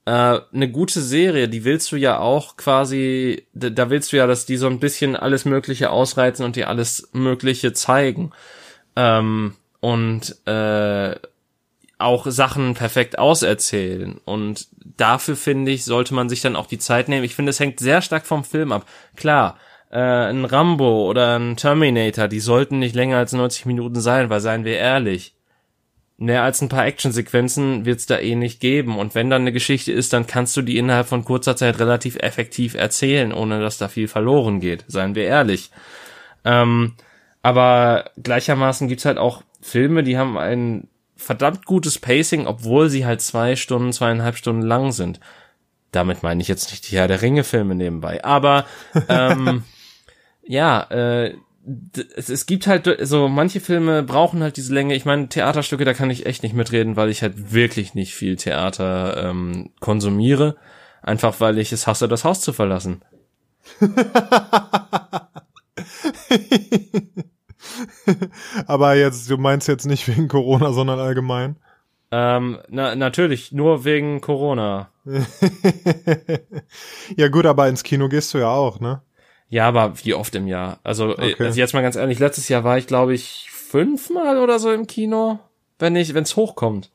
[0.07, 4.47] äh, eine gute Serie, die willst du ja auch quasi, da willst du ja, dass
[4.47, 8.33] die so ein bisschen alles Mögliche ausreizen und dir alles Mögliche zeigen.
[8.95, 11.16] Ähm, und äh,
[11.99, 14.21] auch Sachen perfekt auserzählen.
[14.25, 17.25] Und dafür finde ich, sollte man sich dann auch die Zeit nehmen.
[17.25, 18.87] Ich finde, es hängt sehr stark vom Film ab.
[19.16, 19.59] Klar,
[19.90, 24.40] äh, ein Rambo oder ein Terminator, die sollten nicht länger als 90 Minuten sein, weil
[24.40, 25.36] seien wir ehrlich,
[26.18, 28.98] mehr als ein paar Actionsequenzen wird's da eh nicht geben.
[28.98, 32.16] Und wenn dann eine Geschichte ist, dann kannst du die innerhalb von kurzer Zeit relativ
[32.16, 34.85] effektiv erzählen, ohne dass da viel verloren geht.
[34.88, 35.70] Seien wir ehrlich.
[36.44, 36.94] Ähm,
[37.42, 43.20] aber gleichermaßen gibt's halt auch Filme, die haben ein verdammt gutes Pacing, obwohl sie halt
[43.20, 45.20] zwei Stunden, zweieinhalb Stunden lang sind.
[45.92, 48.24] Damit meine ich jetzt nicht die Herr der Ringe Filme nebenbei.
[48.24, 48.66] Aber
[49.09, 49.64] ähm,
[50.44, 51.35] ja, äh,
[52.14, 54.94] es, es gibt halt so manche Filme brauchen halt diese Länge.
[54.94, 58.37] Ich meine Theaterstücke, da kann ich echt nicht mitreden, weil ich halt wirklich nicht viel
[58.37, 60.57] Theater ähm, konsumiere,
[61.02, 63.02] einfach weil ich es hasse, das Haus zu verlassen.
[68.66, 71.57] Aber jetzt, du meinst jetzt nicht wegen Corona, sondern allgemein?
[72.12, 74.90] Ähm, na, natürlich, nur wegen Corona.
[77.16, 79.02] ja gut, aber ins Kino gehst du ja auch, ne?
[79.49, 80.81] Ja, aber wie oft im Jahr?
[80.83, 81.45] Also, äh, okay.
[81.45, 84.87] also jetzt mal ganz ehrlich, letztes Jahr war ich, glaube ich, fünfmal oder so im
[84.87, 85.39] Kino,
[85.79, 86.91] wenn ich, wenn es hochkommt.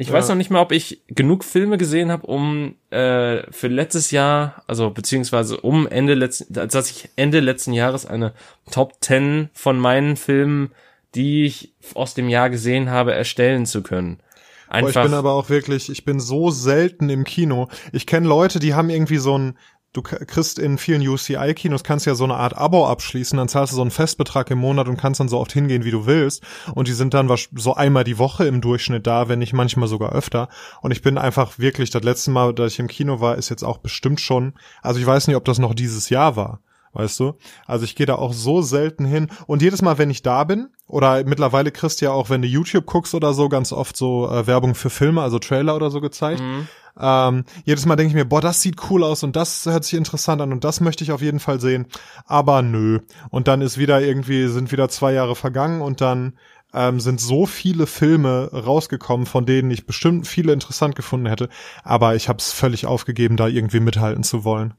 [0.00, 0.14] Ich ja.
[0.14, 4.62] weiß noch nicht mal, ob ich genug Filme gesehen habe, um äh, für letztes Jahr,
[4.68, 8.32] also beziehungsweise um Ende letzten, dass ich Ende letzten Jahres eine
[8.70, 10.70] Top 10 von meinen Filmen,
[11.16, 14.20] die ich aus dem Jahr gesehen habe, erstellen zu können.
[14.68, 14.92] Einfach.
[14.92, 17.68] Boah, ich bin aber auch wirklich, ich bin so selten im Kino.
[17.92, 19.58] Ich kenne Leute, die haben irgendwie so ein
[19.92, 23.76] du kriegst in vielen UCI-Kinos, kannst ja so eine Art Abo abschließen, dann zahlst du
[23.76, 26.42] so einen Festbetrag im Monat und kannst dann so oft hingehen, wie du willst.
[26.74, 30.12] Und die sind dann so einmal die Woche im Durchschnitt da, wenn nicht manchmal sogar
[30.12, 30.48] öfter.
[30.82, 33.64] Und ich bin einfach wirklich, das letzte Mal, dass ich im Kino war, ist jetzt
[33.64, 36.60] auch bestimmt schon, also ich weiß nicht, ob das noch dieses Jahr war.
[36.92, 37.34] Weißt du?
[37.66, 39.28] Also ich gehe da auch so selten hin.
[39.46, 42.48] Und jedes Mal, wenn ich da bin, oder mittlerweile kriegst du ja auch, wenn du
[42.48, 46.00] YouTube guckst oder so, ganz oft so äh, Werbung für Filme, also Trailer oder so
[46.00, 46.40] gezeigt.
[46.40, 46.66] Mhm.
[47.00, 49.94] Ähm, jedes Mal denke ich mir, boah, das sieht cool aus und das hört sich
[49.94, 51.86] interessant an und das möchte ich auf jeden Fall sehen.
[52.26, 53.00] Aber nö.
[53.30, 56.34] Und dann ist wieder irgendwie, sind wieder zwei Jahre vergangen und dann
[56.74, 61.48] ähm, sind so viele Filme rausgekommen, von denen ich bestimmt viele interessant gefunden hätte.
[61.82, 64.74] Aber ich habe es völlig aufgegeben, da irgendwie mithalten zu wollen.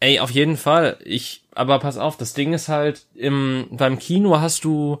[0.00, 0.98] Ey, auf jeden Fall.
[1.04, 5.00] Ich, aber pass auf, das Ding ist halt, im, beim Kino hast du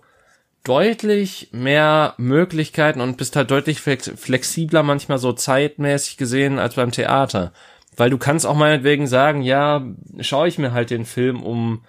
[0.68, 7.52] deutlich mehr Möglichkeiten und bist halt deutlich flexibler manchmal so zeitmäßig gesehen als beim Theater.
[7.96, 9.82] Weil du kannst auch meinetwegen sagen, ja,
[10.20, 11.84] schaue ich mir halt den Film um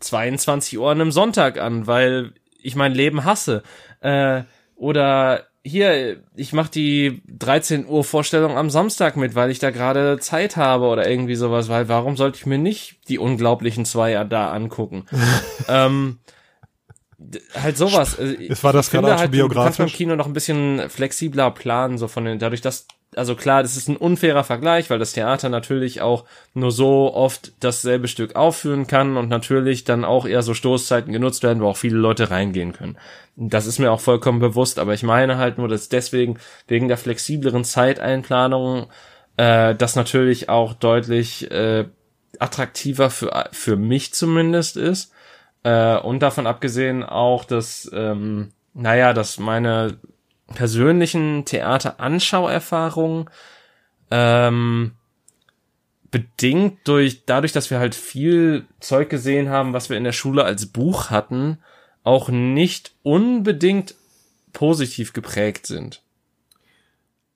[0.00, 2.32] 22 Uhr an einem Sonntag an, weil
[2.62, 3.62] ich mein Leben hasse.
[4.00, 4.44] Äh,
[4.74, 10.18] oder hier, ich mach die 13 Uhr Vorstellung am Samstag mit, weil ich da gerade
[10.18, 14.50] Zeit habe oder irgendwie sowas, weil warum sollte ich mir nicht die unglaublichen Zweier da
[14.50, 15.04] angucken?
[15.68, 16.20] ähm,
[17.54, 18.18] halt sowas.
[18.18, 21.98] Also es war das gerade halt, Du kannst beim Kino noch ein bisschen flexibler planen,
[21.98, 25.48] so von den, dadurch, dass also klar, das ist ein unfairer Vergleich, weil das Theater
[25.48, 30.52] natürlich auch nur so oft dasselbe Stück aufführen kann und natürlich dann auch eher so
[30.52, 32.98] Stoßzeiten genutzt werden, wo auch viele Leute reingehen können.
[33.34, 36.98] Das ist mir auch vollkommen bewusst, aber ich meine halt nur, dass deswegen wegen der
[36.98, 38.88] flexibleren Zeiteinplanung
[39.36, 41.86] äh, das natürlich auch deutlich äh,
[42.38, 45.12] attraktiver für für mich zumindest ist
[45.68, 49.98] äh, und davon abgesehen auch, dass ähm, naja, dass meine
[50.54, 53.28] persönlichen Theateranschauerfahrungen
[54.10, 54.92] ähm,
[56.10, 60.44] bedingt durch dadurch, dass wir halt viel Zeug gesehen haben, was wir in der Schule
[60.44, 61.58] als Buch hatten,
[62.02, 63.94] auch nicht unbedingt
[64.54, 66.00] positiv geprägt sind.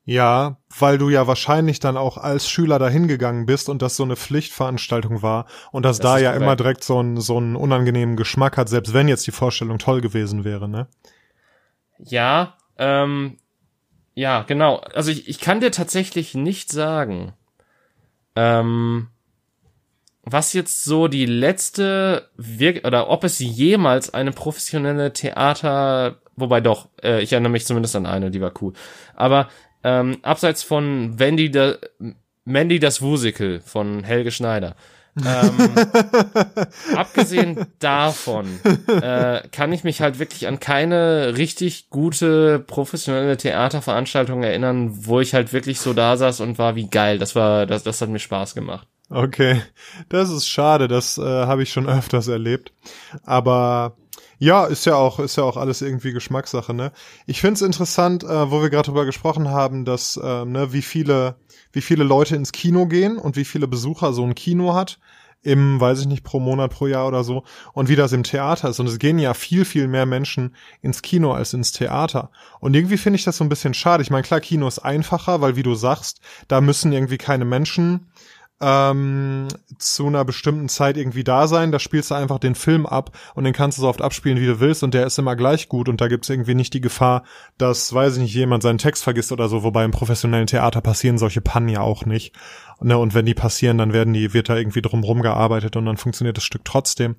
[0.04, 4.02] Ja, weil du ja wahrscheinlich dann auch als Schüler dahin gegangen bist und das so
[4.02, 6.42] eine Pflichtveranstaltung war und das, das da ja korrekt.
[6.42, 10.00] immer direkt so einen so einen unangenehmen Geschmack hat, selbst wenn jetzt die Vorstellung toll
[10.00, 10.88] gewesen wäre, ne?
[11.98, 13.38] Ja, ähm,
[14.14, 14.78] ja, genau.
[14.78, 17.32] Also ich, ich kann dir tatsächlich nicht sagen,
[18.34, 19.08] ähm,
[20.24, 26.88] was jetzt so die letzte Wirk oder ob es jemals eine professionelle Theater, wobei doch,
[27.02, 28.72] äh, ich erinnere mich zumindest an eine, die war cool.
[29.14, 29.48] Aber
[29.84, 31.76] ähm, abseits von Wendy, da,
[32.44, 34.76] Mandy das Wusikel von Helge Schneider,
[35.16, 35.74] ähm,
[36.96, 38.46] abgesehen davon
[38.86, 45.34] äh, kann ich mich halt wirklich an keine richtig gute professionelle Theaterveranstaltung erinnern, wo ich
[45.34, 47.18] halt wirklich so da saß und war wie geil.
[47.18, 48.88] Das war, das, das hat mir Spaß gemacht.
[49.10, 49.60] Okay,
[50.08, 50.88] das ist schade.
[50.88, 52.72] Das äh, habe ich schon öfters erlebt.
[53.24, 53.96] Aber
[54.42, 56.90] ja, ist ja auch, ist ja auch alles irgendwie Geschmackssache, ne?
[57.26, 61.36] Ich find's interessant, äh, wo wir gerade drüber gesprochen haben, dass, äh, ne, wie viele
[61.70, 64.98] wie viele Leute ins Kino gehen und wie viele Besucher so ein Kino hat
[65.42, 68.68] im, weiß ich nicht, pro Monat, pro Jahr oder so und wie das im Theater
[68.68, 68.78] ist.
[68.78, 72.30] Und es gehen ja viel, viel mehr Menschen ins Kino als ins Theater.
[72.60, 74.02] Und irgendwie finde ich das so ein bisschen schade.
[74.02, 78.08] Ich meine, klar, Kino ist einfacher, weil wie du sagst, da müssen irgendwie keine Menschen
[78.62, 79.48] ähm,
[79.78, 81.72] zu einer bestimmten Zeit irgendwie da sein.
[81.72, 84.46] Da spielst du einfach den Film ab und den kannst du so oft abspielen, wie
[84.46, 87.24] du willst und der ist immer gleich gut und da gibt's irgendwie nicht die Gefahr,
[87.58, 91.18] dass, weiß ich nicht, jemand seinen Text vergisst oder so, wobei im professionellen Theater passieren
[91.18, 92.34] solche Pannen ja auch nicht.
[92.80, 95.96] Ne, und wenn die passieren, dann werden die, wird da irgendwie drumrum gearbeitet und dann
[95.96, 97.16] funktioniert das Stück trotzdem.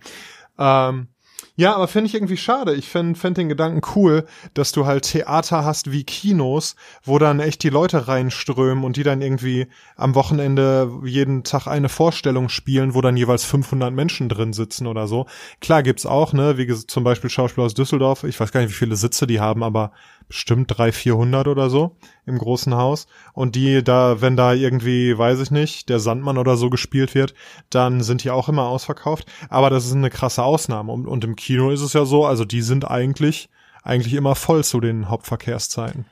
[0.58, 1.08] Ähm,
[1.56, 2.74] ja, aber finde ich irgendwie schade.
[2.74, 4.26] Ich finde find den Gedanken cool,
[4.56, 9.04] dass du halt Theater hast wie Kinos, wo dann echt die Leute reinströmen und die
[9.04, 14.54] dann irgendwie am Wochenende jeden Tag eine Vorstellung spielen, wo dann jeweils 500 Menschen drin
[14.54, 15.28] sitzen oder so.
[15.62, 18.24] Klar gibt's auch, ne, wie zum Beispiel Schauspieler aus Düsseldorf.
[18.24, 19.92] Ich weiß gar nicht, wie viele Sitze die haben, aber
[20.34, 23.06] bestimmt drei, vierhundert oder so im großen Haus.
[23.34, 27.36] Und die da, wenn da irgendwie, weiß ich nicht, der Sandmann oder so gespielt wird,
[27.70, 29.28] dann sind die auch immer ausverkauft.
[29.50, 30.92] Aber das ist eine krasse Ausnahme.
[30.92, 33.48] Und, und im Kino ist es ja so, also die sind eigentlich,
[33.84, 36.06] eigentlich immer voll zu den Hauptverkehrszeiten.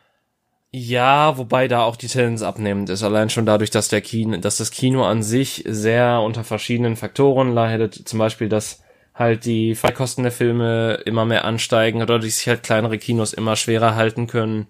[0.70, 3.02] Ja, wobei da auch die Tendenz abnehmend ist.
[3.02, 7.52] Allein schon dadurch, dass der Kino, dass das Kino an sich sehr unter verschiedenen Faktoren
[7.54, 7.96] leidet.
[8.08, 8.84] Zum Beispiel, dass
[9.14, 13.96] halt die Freikosten der Filme immer mehr ansteigen oder sich halt kleinere Kinos immer schwerer
[13.96, 14.68] halten können.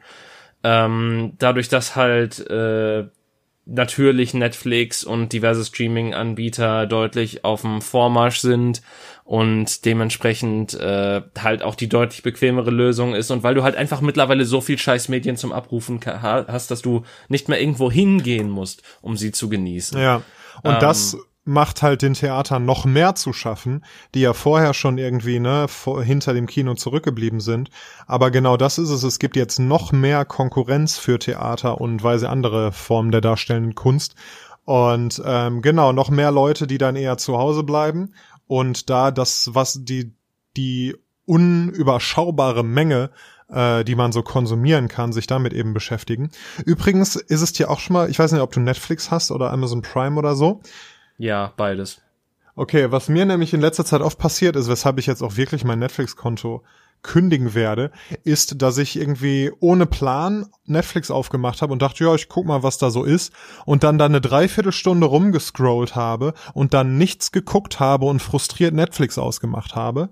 [0.63, 3.05] Ähm, dadurch, dass halt äh,
[3.65, 8.81] natürlich Netflix und diverse Streaming-Anbieter deutlich auf dem Vormarsch sind
[9.23, 14.01] und dementsprechend äh, halt auch die deutlich bequemere Lösung ist und weil du halt einfach
[14.01, 18.81] mittlerweile so viel scheiß Medien zum Abrufen hast, dass du nicht mehr irgendwo hingehen musst,
[19.01, 19.99] um sie zu genießen.
[19.99, 20.23] Ja.
[20.63, 23.83] Und ähm, das macht halt den Theatern noch mehr zu schaffen,
[24.13, 27.69] die ja vorher schon irgendwie ne vor, hinter dem Kino zurückgeblieben sind.
[28.05, 29.03] Aber genau das ist es.
[29.03, 34.15] Es gibt jetzt noch mehr Konkurrenz für Theater und weise andere Formen der darstellenden Kunst.
[34.65, 38.13] Und ähm, genau noch mehr Leute, die dann eher zu Hause bleiben
[38.47, 40.13] und da das was die
[40.55, 43.09] die unüberschaubare Menge,
[43.49, 46.29] äh, die man so konsumieren kann, sich damit eben beschäftigen.
[46.65, 49.51] Übrigens ist es dir auch schon mal, ich weiß nicht, ob du Netflix hast oder
[49.51, 50.61] Amazon Prime oder so.
[51.17, 52.01] Ja, beides.
[52.55, 55.63] Okay, was mir nämlich in letzter Zeit oft passiert ist, weshalb ich jetzt auch wirklich
[55.63, 56.63] mein Netflix-Konto
[57.01, 57.91] kündigen werde,
[58.23, 62.61] ist, dass ich irgendwie ohne Plan Netflix aufgemacht habe und dachte, ja, ich guck mal,
[62.61, 63.33] was da so ist
[63.65, 69.17] und dann da eine Dreiviertelstunde rumgescrollt habe und dann nichts geguckt habe und frustriert Netflix
[69.17, 70.09] ausgemacht habe.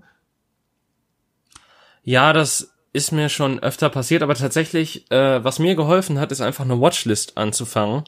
[2.02, 6.40] Ja, das ist mir schon öfter passiert, aber tatsächlich, äh, was mir geholfen hat, ist
[6.40, 8.04] einfach eine Watchlist anzufangen,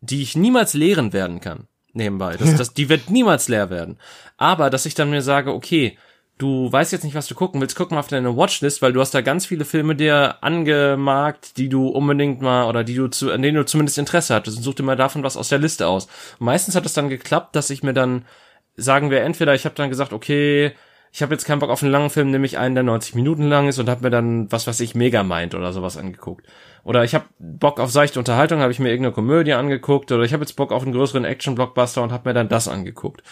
[0.00, 2.36] die ich niemals leeren werden kann nebenbei.
[2.36, 3.98] Das, das, die wird niemals leer werden.
[4.36, 5.98] Aber, dass ich dann mir sage, okay,
[6.38, 9.00] du weißt jetzt nicht, was du gucken willst, guck mal auf deine Watchlist, weil du
[9.00, 13.32] hast da ganz viele Filme dir angemarkt, die du unbedingt mal oder die du zu,
[13.32, 15.88] an denen du zumindest Interesse hattest und such dir mal davon was aus der Liste
[15.88, 16.06] aus.
[16.38, 18.24] Und meistens hat es dann geklappt, dass ich mir dann,
[18.76, 20.72] sagen wir entweder, ich habe dann gesagt, okay,
[21.12, 23.48] ich habe jetzt keinen Bock auf einen langen Film, nehme ich einen, der 90 Minuten
[23.48, 26.46] lang ist und habe mir dann, was weiß ich, Megamind oder sowas angeguckt.
[26.84, 30.10] Oder ich habe Bock auf seichte Unterhaltung, habe ich mir irgendeine Komödie angeguckt.
[30.12, 33.22] Oder ich habe jetzt Bock auf einen größeren Action-Blockbuster und habe mir dann das angeguckt.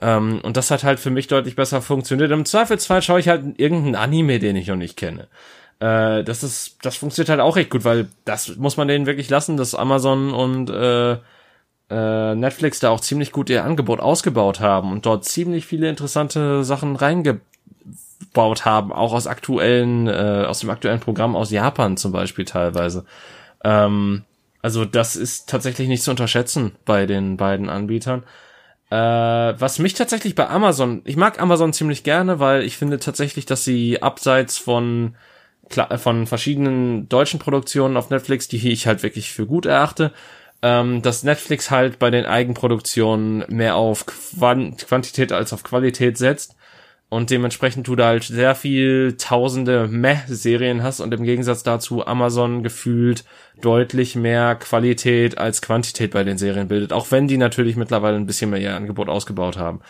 [0.00, 2.30] Ähm, und das hat halt für mich deutlich besser funktioniert.
[2.30, 5.28] Im Zweifelsfall schaue ich halt irgendeinen Anime, den ich noch nicht kenne.
[5.78, 9.28] Äh, das ist, das funktioniert halt auch recht gut, weil das muss man denen wirklich
[9.28, 11.18] lassen, dass Amazon und äh,
[11.90, 16.64] äh, Netflix da auch ziemlich gut ihr Angebot ausgebaut haben und dort ziemlich viele interessante
[16.64, 16.96] Sachen
[18.36, 23.04] reingebaut haben, auch aus aktuellen, äh, aus dem aktuellen Programm aus Japan zum Beispiel teilweise.
[23.64, 24.24] Ähm,
[24.62, 28.24] also das ist tatsächlich nicht zu unterschätzen bei den beiden Anbietern.
[28.90, 33.46] Äh, was mich tatsächlich bei Amazon, ich mag Amazon ziemlich gerne, weil ich finde tatsächlich,
[33.46, 35.16] dass sie abseits von
[35.98, 40.12] von verschiedenen deutschen Produktionen auf Netflix, die ich halt wirklich für gut erachte,
[40.62, 46.55] ähm, dass Netflix halt bei den Eigenproduktionen mehr auf Quant Quantität als auf Qualität setzt
[47.08, 52.62] und dementsprechend du da halt sehr viel tausende Meh-Serien hast und im Gegensatz dazu Amazon
[52.62, 53.24] gefühlt
[53.60, 58.26] deutlich mehr Qualität als Quantität bei den Serien bildet, auch wenn die natürlich mittlerweile ein
[58.26, 59.80] bisschen mehr ihr Angebot ausgebaut haben.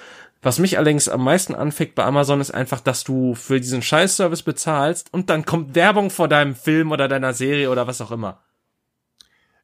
[0.43, 4.43] Was mich allerdings am meisten anfickt bei Amazon ist einfach, dass du für diesen Scheißservice
[4.43, 8.43] bezahlst und dann kommt Werbung vor deinem Film oder deiner Serie oder was auch immer.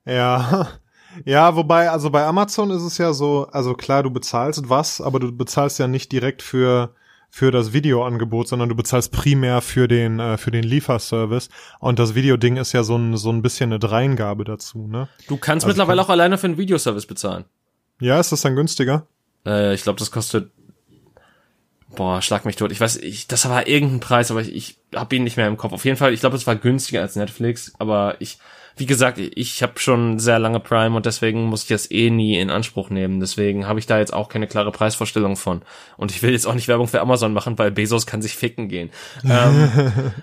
[0.06, 0.68] Ja,
[1.26, 5.20] ja, wobei, also bei Amazon ist es ja so, also klar, du bezahlst was, aber
[5.20, 6.94] du bezahlst ja nicht direkt für
[7.34, 11.48] für das Videoangebot, sondern du bezahlst primär für den äh, für den Lieferservice
[11.80, 15.08] und das Videoding ist ja so ein so ein bisschen eine Dreingabe dazu, ne?
[15.28, 17.46] Du kannst also mittlerweile kann auch alleine für einen Videoservice bezahlen.
[18.00, 19.06] Ja, ist das dann günstiger?
[19.46, 20.50] Äh, ich glaube, das kostet
[21.96, 22.70] boah, schlag mich tot.
[22.70, 25.56] Ich weiß, ich, das war irgendein Preis, aber ich, ich habe ihn nicht mehr im
[25.56, 25.72] Kopf.
[25.72, 28.38] Auf jeden Fall, ich glaube, es war günstiger als Netflix, aber ich
[28.76, 32.38] wie gesagt, ich habe schon sehr lange Prime und deswegen muss ich das eh nie
[32.38, 33.20] in Anspruch nehmen.
[33.20, 35.62] Deswegen habe ich da jetzt auch keine klare Preisvorstellung von.
[35.96, 38.68] Und ich will jetzt auch nicht Werbung für Amazon machen, weil Bezos kann sich ficken
[38.68, 38.90] gehen.
[39.24, 39.70] ähm,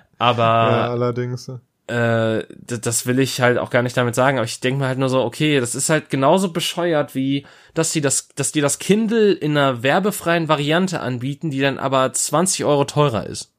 [0.18, 1.52] aber ja, allerdings.
[1.88, 5.00] Äh, das will ich halt auch gar nicht damit sagen, aber ich denke mir halt
[5.00, 8.78] nur so, okay, das ist halt genauso bescheuert wie, dass die das, dass die das
[8.78, 13.54] Kindle in einer werbefreien Variante anbieten, die dann aber 20 Euro teurer ist.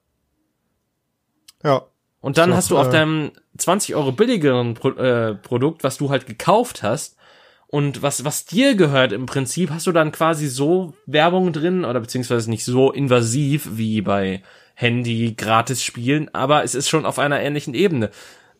[1.65, 1.90] Ja.
[2.21, 5.97] Und dann so, hast du auf äh, deinem 20 Euro billigeren Pro äh, Produkt, was
[5.97, 7.17] du halt gekauft hast,
[7.71, 12.01] und was, was dir gehört im Prinzip, hast du dann quasi so Werbung drin, oder
[12.01, 14.43] beziehungsweise nicht so invasiv wie bei
[14.75, 18.11] Handy gratis spielen, aber es ist schon auf einer ähnlichen Ebene.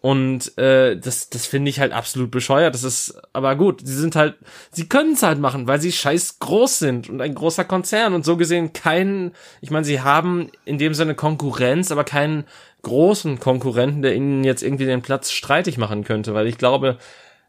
[0.03, 2.75] Und äh, das, das finde ich halt absolut bescheuert.
[2.75, 4.37] Das ist, aber gut, sie sind halt,
[4.71, 8.25] sie können es halt machen, weil sie scheiß groß sind und ein großer Konzern und
[8.25, 12.45] so gesehen keinen, ich meine, sie haben in dem Sinne Konkurrenz, aber keinen
[12.83, 16.99] großen Konkurrenten, der ihnen jetzt irgendwie den Platz streitig machen könnte, weil ich glaube,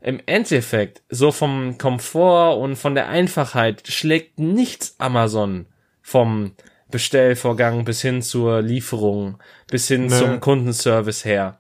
[0.01, 5.67] im Endeffekt, so vom Komfort und von der Einfachheit schlägt nichts Amazon
[6.01, 6.53] vom
[6.89, 10.17] Bestellvorgang bis hin zur Lieferung, bis hin nee.
[10.17, 11.59] zum Kundenservice her.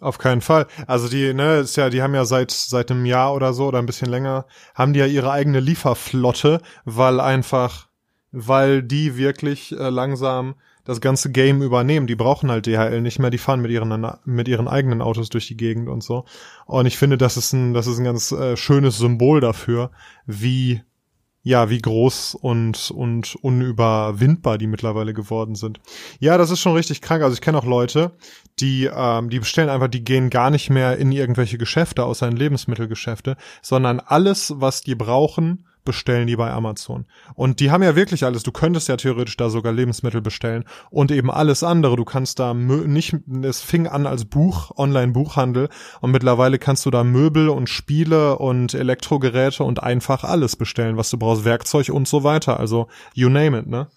[0.00, 0.66] Auf keinen Fall.
[0.86, 3.78] Also die, ne, ist ja, die haben ja seit seit einem Jahr oder so oder
[3.78, 7.88] ein bisschen länger, haben die ja ihre eigene Lieferflotte, weil einfach,
[8.32, 10.54] weil die wirklich äh, langsam
[10.84, 12.06] das ganze Game übernehmen.
[12.06, 15.46] Die brauchen halt DHL nicht mehr, die fahren mit ihren mit ihren eigenen Autos durch
[15.46, 16.24] die Gegend und so.
[16.66, 19.90] Und ich finde, das ist ein das ist ein ganz äh, schönes Symbol dafür,
[20.26, 20.82] wie
[21.42, 25.80] ja, wie groß und, und unüberwindbar die mittlerweile geworden sind.
[26.18, 27.22] Ja, das ist schon richtig krank.
[27.22, 28.12] Also ich kenne auch Leute,
[28.58, 32.36] die, ähm, die bestellen einfach, die gehen gar nicht mehr in irgendwelche Geschäfte, außer in
[32.36, 37.06] Lebensmittelgeschäfte, sondern alles, was die brauchen, bestellen die bei Amazon.
[37.34, 38.42] Und die haben ja wirklich alles.
[38.42, 41.96] Du könntest ja theoretisch da sogar Lebensmittel bestellen und eben alles andere.
[41.96, 45.68] Du kannst da nicht, es fing an als Buch, Online-Buchhandel
[46.00, 51.10] und mittlerweile kannst du da Möbel und Spiele und Elektrogeräte und einfach alles bestellen, was
[51.10, 52.60] du brauchst, Werkzeug und so weiter.
[52.60, 53.88] Also you name it, ne?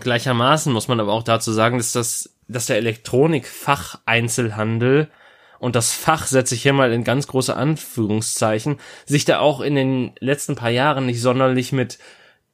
[0.00, 5.10] Gleichermaßen muss man aber auch dazu sagen, dass das, dass der Elektronikfacheinzelhandel
[5.58, 9.74] und das Fach setze ich hier mal in ganz große Anführungszeichen, sich da auch in
[9.74, 11.98] den letzten paar Jahren nicht sonderlich mit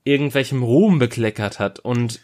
[0.05, 2.21] irgendwelchem Ruhm bekleckert hat und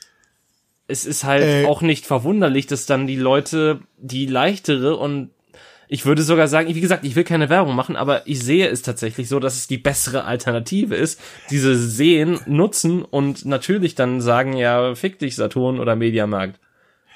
[0.87, 1.67] es ist halt äh.
[1.67, 5.31] auch nicht verwunderlich, dass dann die Leute die leichtere und
[5.93, 8.83] ich würde sogar sagen, wie gesagt, ich will keine Werbung machen, aber ich sehe es
[8.83, 11.21] tatsächlich so, dass es die bessere Alternative ist.
[11.51, 16.61] Diese sehen, nutzen und natürlich dann sagen, ja, fick dich Saturn oder Mediamarkt.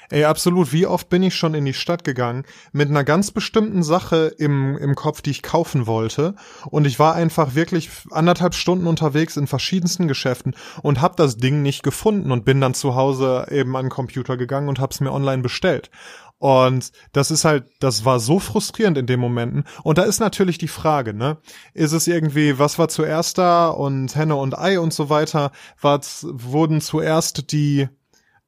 [0.09, 0.71] Ey, absolut.
[0.71, 4.77] Wie oft bin ich schon in die Stadt gegangen mit einer ganz bestimmten Sache im,
[4.77, 6.35] im Kopf, die ich kaufen wollte.
[6.69, 11.61] Und ich war einfach wirklich anderthalb Stunden unterwegs in verschiedensten Geschäften und hab das Ding
[11.61, 15.11] nicht gefunden und bin dann zu Hause eben an den Computer gegangen und hab's mir
[15.11, 15.89] online bestellt.
[16.37, 19.63] Und das ist halt, das war so frustrierend in den Momenten.
[19.83, 21.37] Und da ist natürlich die Frage, ne?
[21.73, 25.51] Ist es irgendwie, was war zuerst da und Henne und Ei und so weiter?
[25.79, 27.87] Was, wurden zuerst die,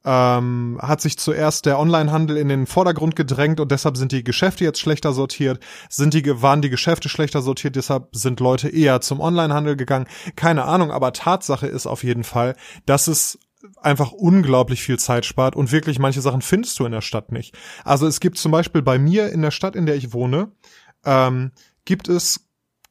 [0.07, 4.63] ähm, hat sich zuerst der Onlinehandel in den Vordergrund gedrängt und deshalb sind die Geschäfte
[4.63, 5.59] jetzt schlechter sortiert.
[5.89, 10.07] Sind die, waren die Geschäfte schlechter sortiert, deshalb sind Leute eher zum Onlinehandel gegangen.
[10.37, 12.55] Keine Ahnung, aber Tatsache ist auf jeden Fall,
[12.85, 13.37] dass es
[13.81, 17.53] einfach unglaublich viel Zeit spart und wirklich manche Sachen findest du in der Stadt nicht.
[17.83, 20.51] Also es gibt zum Beispiel bei mir in der Stadt, in der ich wohne,
[21.03, 21.51] ähm,
[21.83, 22.46] gibt es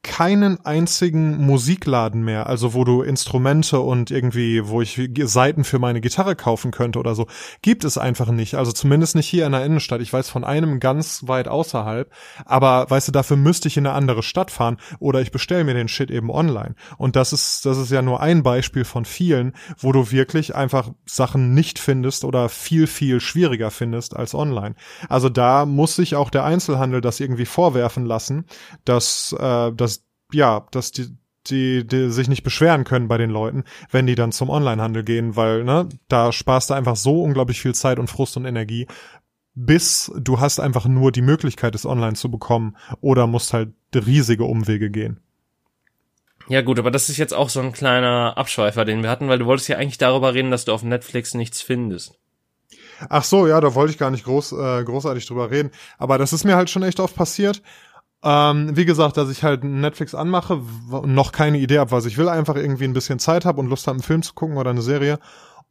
[0.06, 6.00] keinen einzigen Musikladen mehr, also wo du Instrumente und irgendwie, wo ich Seiten für meine
[6.00, 7.26] Gitarre kaufen könnte oder so,
[7.60, 8.54] gibt es einfach nicht.
[8.54, 10.00] Also zumindest nicht hier in der Innenstadt.
[10.00, 12.10] Ich weiß von einem ganz weit außerhalb,
[12.44, 15.74] aber weißt du, dafür müsste ich in eine andere Stadt fahren oder ich bestelle mir
[15.74, 16.76] den Shit eben online.
[16.98, 20.90] Und das ist, das ist ja nur ein Beispiel von vielen, wo du wirklich einfach
[21.04, 24.76] Sachen nicht findest oder viel, viel schwieriger findest als online.
[25.08, 28.44] Also da muss sich auch der Einzelhandel das irgendwie vorwerfen lassen,
[28.84, 29.95] dass, äh, dass
[30.32, 31.16] ja, dass die,
[31.46, 35.36] die, die sich nicht beschweren können bei den Leuten, wenn die dann zum Onlinehandel gehen,
[35.36, 38.86] weil ne, da sparst du einfach so unglaublich viel Zeit und Frust und Energie,
[39.54, 44.44] bis du hast einfach nur die Möglichkeit, es online zu bekommen oder musst halt riesige
[44.44, 45.20] Umwege gehen.
[46.48, 49.38] Ja gut, aber das ist jetzt auch so ein kleiner Abschweifer, den wir hatten, weil
[49.38, 52.18] du wolltest ja eigentlich darüber reden, dass du auf Netflix nichts findest.
[53.08, 55.70] Ach so, ja, da wollte ich gar nicht groß, äh, großartig drüber reden.
[55.98, 57.62] Aber das ist mir halt schon echt oft passiert.
[58.28, 60.60] Ähm, wie gesagt, dass ich halt Netflix anmache
[60.90, 63.68] und noch keine Idee habe, was ich will, einfach irgendwie ein bisschen Zeit habe und
[63.68, 65.20] Lust habe, einen Film zu gucken oder eine Serie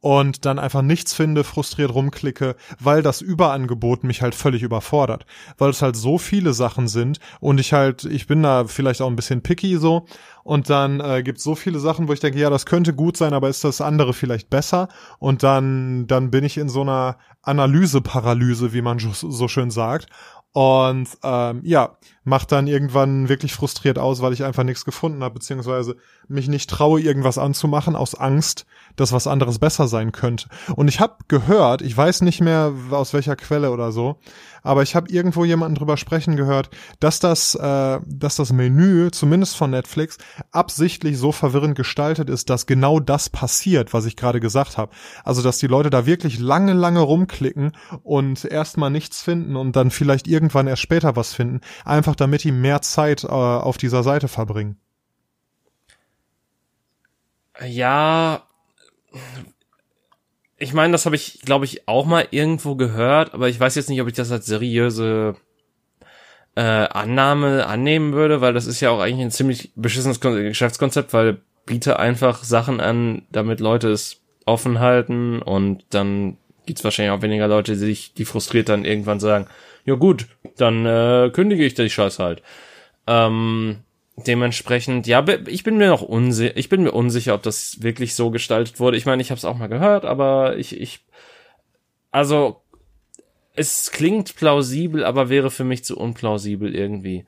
[0.00, 5.26] und dann einfach nichts finde, frustriert rumklicke, weil das Überangebot mich halt völlig überfordert,
[5.58, 9.08] weil es halt so viele Sachen sind und ich halt, ich bin da vielleicht auch
[9.08, 10.06] ein bisschen picky so
[10.42, 13.34] und dann äh, gibt so viele Sachen, wo ich denke, ja, das könnte gut sein,
[13.34, 14.88] aber ist das andere vielleicht besser?
[15.18, 20.06] Und dann dann bin ich in so einer Analyseparalyse, wie man so schön sagt
[20.56, 25.34] und ähm, ja, macht dann irgendwann wirklich frustriert aus, weil ich einfach nichts gefunden habe,
[25.34, 25.96] beziehungsweise
[26.28, 28.64] mich nicht traue, irgendwas anzumachen aus Angst,
[28.96, 30.48] dass was anderes besser sein könnte.
[30.74, 34.16] Und ich habe gehört, ich weiß nicht mehr aus welcher Quelle oder so,
[34.66, 39.56] aber ich habe irgendwo jemanden drüber sprechen gehört, dass das, äh, dass das Menü, zumindest
[39.56, 40.18] von Netflix,
[40.50, 44.92] absichtlich so verwirrend gestaltet ist, dass genau das passiert, was ich gerade gesagt habe.
[45.24, 49.90] Also, dass die Leute da wirklich lange, lange rumklicken und erstmal nichts finden und dann
[49.90, 54.28] vielleicht irgendwann erst später was finden, einfach damit die mehr Zeit äh, auf dieser Seite
[54.28, 54.78] verbringen.
[57.64, 58.42] Ja,
[60.58, 63.90] ich meine, das habe ich, glaube ich, auch mal irgendwo gehört, aber ich weiß jetzt
[63.90, 65.36] nicht, ob ich das als seriöse
[66.54, 71.38] äh, Annahme annehmen würde, weil das ist ja auch eigentlich ein ziemlich beschissenes Geschäftskonzept, weil
[71.66, 77.48] biete einfach Sachen an, damit Leute es offen halten und dann gibt's wahrscheinlich auch weniger
[77.48, 79.46] Leute, die sich, die frustriert dann irgendwann sagen,
[79.84, 80.26] ja gut,
[80.56, 82.42] dann äh, kündige ich die Scheiß halt.
[83.06, 83.78] Ähm,
[84.16, 88.30] dementsprechend, ja, ich bin mir noch unsicher, ich bin mir unsicher, ob das wirklich so
[88.30, 88.96] gestaltet wurde.
[88.96, 91.04] Ich meine, ich habe es auch mal gehört, aber ich, ich,
[92.10, 92.62] also
[93.54, 97.26] es klingt plausibel, aber wäre für mich zu unplausibel irgendwie.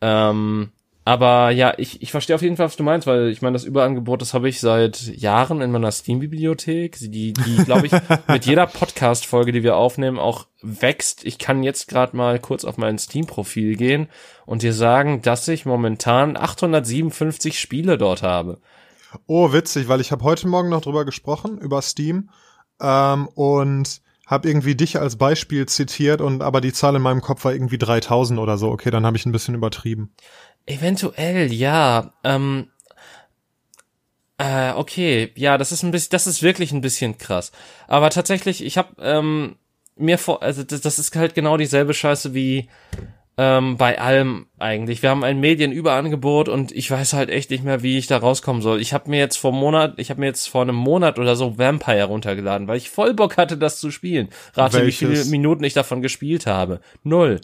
[0.00, 0.72] Ähm,
[1.04, 3.64] aber ja, ich, ich verstehe auf jeden Fall, was du meinst, weil ich meine, das
[3.64, 7.92] Überangebot, das habe ich seit Jahren in meiner Steam-Bibliothek, die, die glaube ich,
[8.28, 11.24] mit jeder Podcast-Folge, die wir aufnehmen, auch wächst.
[11.24, 14.08] Ich kann jetzt gerade mal kurz auf mein Steam-Profil gehen
[14.46, 18.60] und dir sagen, dass ich momentan 857 Spiele dort habe.
[19.26, 22.30] Oh, witzig, weil ich habe heute Morgen noch drüber gesprochen, über Steam.
[22.80, 27.44] Ähm, und habe irgendwie dich als Beispiel zitiert und aber die Zahl in meinem Kopf
[27.44, 28.70] war irgendwie 3000 oder so.
[28.70, 30.14] Okay, dann habe ich ein bisschen übertrieben.
[30.64, 32.14] Eventuell, ja.
[32.24, 32.68] Ähm,
[34.38, 37.52] äh, okay, ja, das ist ein bisschen, das ist wirklich ein bisschen krass.
[37.88, 39.56] Aber tatsächlich, ich habe ähm,
[39.96, 42.68] mir vor, also das, das ist halt genau dieselbe Scheiße wie
[43.38, 45.02] Ähm, bei allem eigentlich.
[45.02, 48.60] Wir haben ein Medienüberangebot und ich weiß halt echt nicht mehr, wie ich da rauskommen
[48.60, 48.78] soll.
[48.78, 51.56] Ich habe mir jetzt vor Monat, ich habe mir jetzt vor einem Monat oder so
[51.56, 54.28] Vampire runtergeladen, weil ich voll Bock hatte, das zu spielen.
[54.52, 55.00] Rate, Welches?
[55.00, 56.82] wie viele Minuten ich davon gespielt habe.
[57.04, 57.40] Null.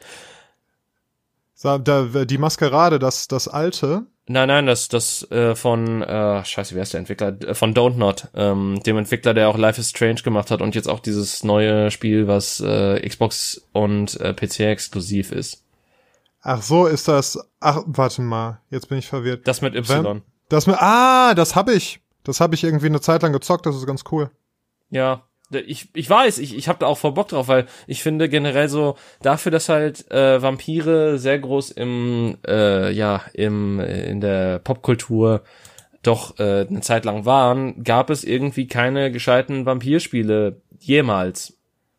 [1.65, 4.05] Die Maskerade, das, das alte.
[4.31, 7.35] Nein, nein, das, das äh, von, äh, scheiße, wer ist der Entwickler?
[7.41, 10.75] Äh, von Don't Not, ähm, dem Entwickler, der auch Life is Strange gemacht hat und
[10.75, 15.65] jetzt auch dieses neue Spiel, was äh, Xbox und äh, PC exklusiv ist.
[16.43, 17.39] Ach so, ist das.
[17.61, 19.49] Ach, warte mal, jetzt bin ich verwirrt.
[19.49, 20.23] Das mit Y.
[20.49, 20.77] Das mit.
[20.79, 22.01] Ah, das hab ich.
[22.23, 24.31] Das habe ich irgendwie eine Zeit lang gezockt, das ist ganz cool.
[24.91, 28.29] Ja, ich, ich weiß, ich, ich habe da auch voll Bock drauf, weil ich finde
[28.29, 34.59] generell so dafür, dass halt äh, Vampire sehr groß im äh, ja im in der
[34.59, 35.43] Popkultur
[36.03, 41.59] doch äh, eine Zeit lang waren, gab es irgendwie keine gescheiten Vampirspiele jemals.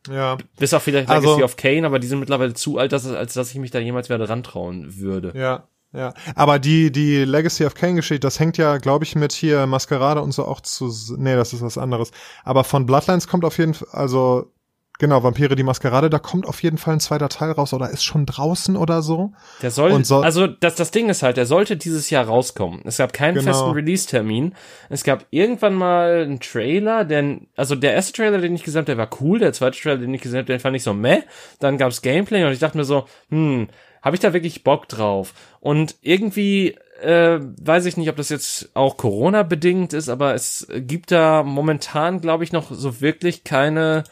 [0.09, 0.37] Ja.
[0.57, 3.33] Bis auf vielleicht Legacy also, of Kane, aber die sind mittlerweile zu alt, dass, als
[3.33, 5.33] dass ich mich da jemals wieder rantrauen würde.
[5.35, 5.67] Ja.
[5.91, 9.65] Ja, aber die die Legacy of Kane Geschichte, das hängt ja, glaube ich, mit hier
[9.65, 12.11] Maskerade und so auch zu Nee, das ist was anderes.
[12.43, 14.53] Aber von Bloodlines kommt auf jeden Fall also
[14.99, 18.03] genau, Vampire die Maskerade, da kommt auf jeden Fall ein zweiter Teil raus oder ist
[18.03, 19.31] schon draußen oder so.
[19.63, 22.81] Der soll so also das das Ding ist halt, der sollte dieses Jahr rauskommen.
[22.85, 23.51] Es gab keinen genau.
[23.51, 24.53] festen Release Termin.
[24.89, 28.85] Es gab irgendwann mal einen Trailer, denn also der erste Trailer, den ich gesehen habe,
[28.85, 31.23] der war cool, der zweite Trailer, den ich gesehen habe, den fand ich so meh.
[31.59, 33.69] Dann gab's Gameplay und ich dachte mir so, hm,
[34.01, 35.33] habe ich da wirklich Bock drauf?
[35.59, 40.67] Und irgendwie äh, weiß ich nicht, ob das jetzt auch Corona bedingt ist, aber es
[40.69, 44.03] gibt da momentan, glaube ich, noch so wirklich keine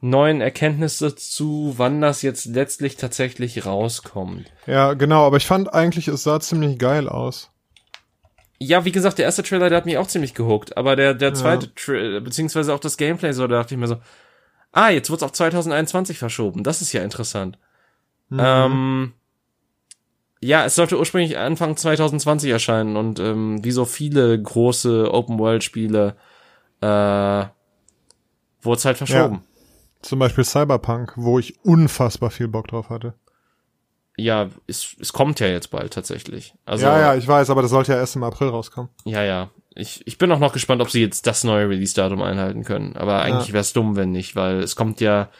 [0.00, 4.52] neuen Erkenntnisse zu, wann das jetzt letztlich tatsächlich rauskommt.
[4.66, 7.50] Ja, genau, aber ich fand eigentlich, es sah ziemlich geil aus.
[8.58, 11.34] Ja, wie gesagt, der erste Trailer, der hat mich auch ziemlich gehuckt, aber der, der
[11.34, 11.72] zweite, ja.
[11.74, 13.96] Tra beziehungsweise auch das Gameplay so, da dachte ich mir so,
[14.72, 17.58] ah, jetzt wird's auf 2021 verschoben, das ist ja interessant.
[18.28, 18.40] Mhm.
[18.40, 19.12] Ähm,
[20.44, 26.16] ja, es sollte ursprünglich Anfang 2020 erscheinen und ähm, wie so viele große Open-World-Spiele
[26.80, 29.34] äh, wurde es halt verschoben.
[29.36, 29.42] Ja.
[30.02, 33.14] Zum Beispiel Cyberpunk, wo ich unfassbar viel Bock drauf hatte.
[34.18, 36.54] Ja, es, es kommt ja jetzt bald tatsächlich.
[36.66, 38.90] Also, ja, ja, ich weiß, aber das sollte ja erst im April rauskommen.
[39.04, 39.50] Ja, ja.
[39.74, 42.96] Ich, ich bin auch noch gespannt, ob sie jetzt das neue Release-Datum einhalten können.
[42.96, 43.54] Aber eigentlich ja.
[43.54, 45.30] wäre es dumm, wenn nicht, weil es kommt ja,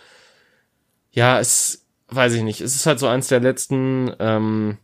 [1.13, 4.79] ja, es, weiß ich nicht, es ist halt so eins der letzten ähm,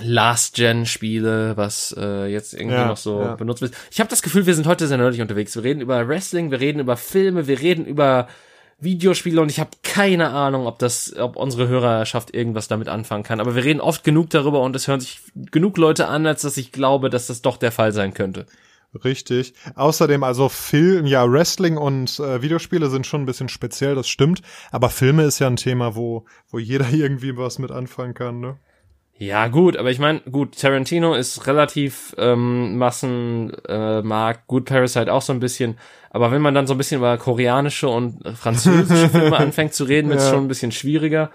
[0.00, 3.34] Last-Gen-Spiele, was äh, jetzt irgendwie ja, noch so ja.
[3.36, 3.74] benutzt wird.
[3.90, 5.54] Ich habe das Gefühl, wir sind heute sehr nerdig unterwegs.
[5.54, 8.28] Wir reden über Wrestling, wir reden über Filme, wir reden über
[8.80, 13.38] Videospiele und ich habe keine Ahnung, ob das, ob unsere Hörerschaft irgendwas damit anfangen kann.
[13.38, 16.56] Aber wir reden oft genug darüber und es hören sich genug Leute an, als dass
[16.56, 18.46] ich glaube, dass das doch der Fall sein könnte.
[19.04, 19.54] Richtig.
[19.74, 24.42] Außerdem also Film, ja, Wrestling und äh, Videospiele sind schon ein bisschen speziell, das stimmt.
[24.70, 28.58] Aber Filme ist ja ein Thema, wo, wo jeder irgendwie was mit anfangen kann, ne?
[29.22, 35.22] Ja, gut, aber ich meine, gut, Tarantino ist relativ ähm, Massenmarkt, äh, gut, Parasite auch
[35.22, 35.78] so ein bisschen,
[36.10, 40.10] aber wenn man dann so ein bisschen über koreanische und französische Filme anfängt zu reden,
[40.10, 40.16] ja.
[40.16, 41.30] ist es schon ein bisschen schwieriger.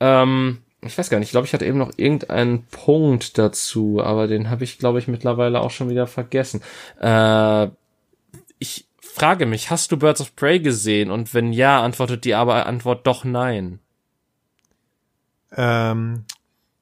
[0.00, 4.26] Ähm, ich weiß gar nicht, ich glaube, ich hatte eben noch irgendeinen Punkt dazu, aber
[4.26, 6.60] den habe ich, glaube ich, mittlerweile auch schon wieder vergessen.
[7.00, 7.68] Äh,
[8.58, 11.10] ich frage mich, hast du Birds of Prey gesehen?
[11.10, 13.78] Und wenn ja, antwortet die aber Antwort doch nein.
[15.56, 16.26] Ähm,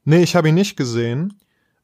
[0.07, 1.34] Nee, ich habe ihn nicht gesehen.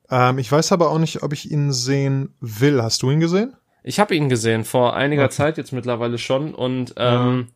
[0.08, 2.80] Ähm, ich weiß aber auch nicht, ob ich ihn sehen will.
[2.80, 3.54] Hast du ihn gesehen?
[3.82, 5.34] Ich habe ihn gesehen, vor einiger okay.
[5.34, 7.48] Zeit jetzt mittlerweile schon und ähm,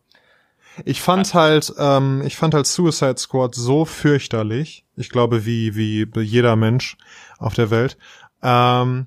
[0.85, 4.85] ich fand halt, ähm, ich fand halt Suicide Squad so fürchterlich.
[4.97, 6.97] Ich glaube, wie wie jeder Mensch
[7.39, 7.97] auf der Welt.
[8.43, 9.07] Ähm,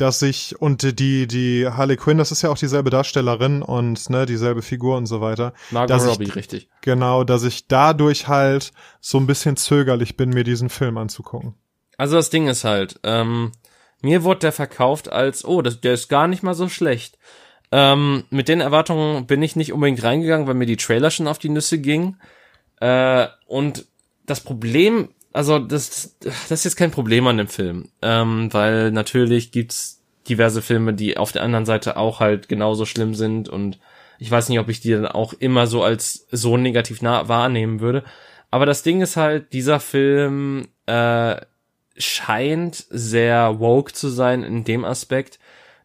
[0.00, 4.26] dass ich und die die Harley Quinn, das ist ja auch dieselbe Darstellerin und ne
[4.26, 5.52] dieselbe Figur und so weiter.
[5.70, 6.68] Margot Robbie, ich, richtig.
[6.80, 11.54] Genau, dass ich dadurch halt so ein bisschen zögerlich bin, mir diesen Film anzugucken.
[11.96, 13.52] Also das Ding ist halt, ähm,
[14.00, 17.18] mir wurde der verkauft als, oh, das, der ist gar nicht mal so schlecht.
[17.72, 21.38] Ähm, mit den Erwartungen bin ich nicht unbedingt reingegangen, weil mir die Trailer schon auf
[21.38, 22.20] die Nüsse gingen.
[22.80, 23.86] Äh, und
[24.26, 29.52] das Problem also das, das ist jetzt kein Problem an dem Film, ähm, weil natürlich
[29.52, 33.78] gibt's diverse Filme, die auf der anderen Seite auch halt genauso schlimm sind und
[34.18, 37.80] ich weiß nicht, ob ich die dann auch immer so als so negativ nah wahrnehmen
[37.80, 38.04] würde.
[38.50, 41.36] Aber das Ding ist halt, dieser Film äh,
[41.96, 45.38] scheint sehr woke zu sein in dem Aspekt,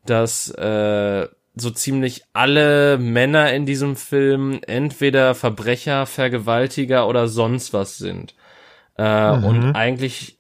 [0.06, 7.98] dass äh, so ziemlich alle Männer in diesem Film entweder Verbrecher, Vergewaltiger oder sonst was
[7.98, 8.36] sind.
[8.98, 9.44] Äh, mhm.
[9.44, 10.38] Und eigentlich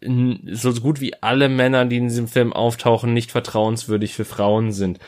[0.51, 4.99] so gut wie alle Männer, die in diesem Film auftauchen, nicht vertrauenswürdig für Frauen sind.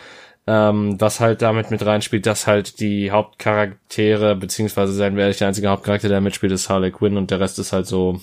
[0.50, 5.50] Ähm, was halt damit mit reinspielt, dass halt die Hauptcharaktere, beziehungsweise sein wir ehrlich, der
[5.50, 8.22] einzige Hauptcharakter, der mitspielt, ist Harley Quinn und der Rest ist halt so,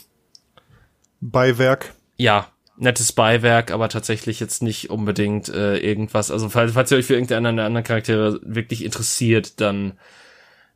[1.20, 1.94] Beiwerk.
[2.16, 6.30] Ja, nettes Beiwerk, aber tatsächlich jetzt nicht unbedingt äh, irgendwas.
[6.30, 9.94] Also falls, falls ihr euch für irgendeinen der anderen Charaktere wirklich interessiert, dann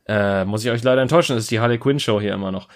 [0.07, 2.67] äh, muss ich euch leider enttäuschen, das ist die Harley Quinn Show hier immer noch.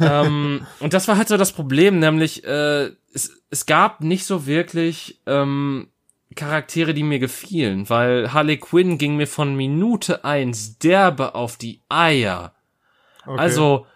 [0.00, 4.46] Ähm, und das war halt so das Problem, nämlich äh, es, es gab nicht so
[4.46, 5.88] wirklich ähm,
[6.34, 11.80] Charaktere, die mir gefielen, weil Harley Quinn ging mir von Minute eins derbe auf die
[11.88, 12.54] Eier.
[13.24, 13.38] Okay.
[13.38, 13.86] Also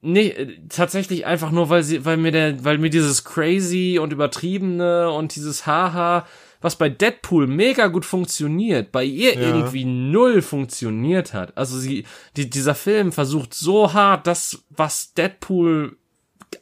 [0.00, 5.10] nee, tatsächlich einfach nur, weil sie, weil mir der, weil mir dieses crazy und übertriebene
[5.10, 6.26] und dieses Haha,
[6.64, 9.40] was bei Deadpool mega gut funktioniert, bei ihr ja.
[9.40, 11.54] irgendwie null funktioniert hat.
[11.58, 12.06] Also sie,
[12.38, 15.98] die, dieser Film versucht so hart, das, was Deadpool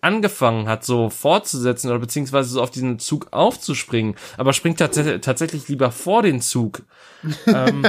[0.00, 5.68] angefangen hat, so fortzusetzen oder beziehungsweise so auf diesen Zug aufzuspringen, aber springt tats tatsächlich
[5.68, 6.82] lieber vor den Zug.
[7.46, 7.86] ähm,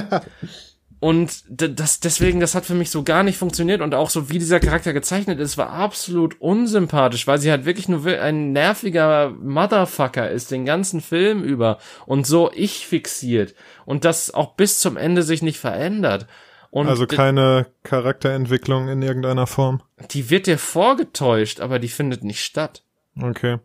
[1.04, 4.40] und das, deswegen, das hat für mich so gar nicht funktioniert und auch so wie
[4.40, 10.32] dieser Charakter gezeichnet ist, war absolut unsympathisch, weil sie halt wirklich nur ein nerviger Motherfucker
[10.32, 15.24] ist, den ganzen Film über und so ich fixiert und das auch bis zum Ende
[15.24, 16.26] sich nicht verändert.
[16.72, 19.84] Und also keine Charakterentwicklung in irgendeiner Form.
[20.12, 22.82] Die wird dir vorgetäuscht, aber die findet nicht statt.
[23.22, 23.60] Okay.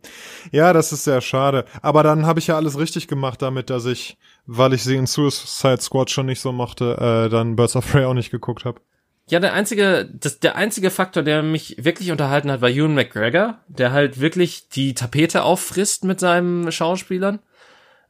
[0.51, 1.65] Ja, das ist sehr schade.
[1.81, 5.07] Aber dann habe ich ja alles richtig gemacht damit, dass ich, weil ich sie in
[5.07, 8.79] Suicide Squad schon nicht so mochte, äh, dann Birds of Prey auch nicht geguckt habe.
[9.27, 13.59] Ja, der einzige, das, der einzige Faktor, der mich wirklich unterhalten hat, war Ewan McGregor,
[13.67, 17.39] der halt wirklich die Tapete auffrisst mit seinen Schauspielern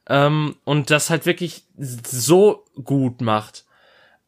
[0.08, 3.64] ähm, und das halt wirklich so gut macht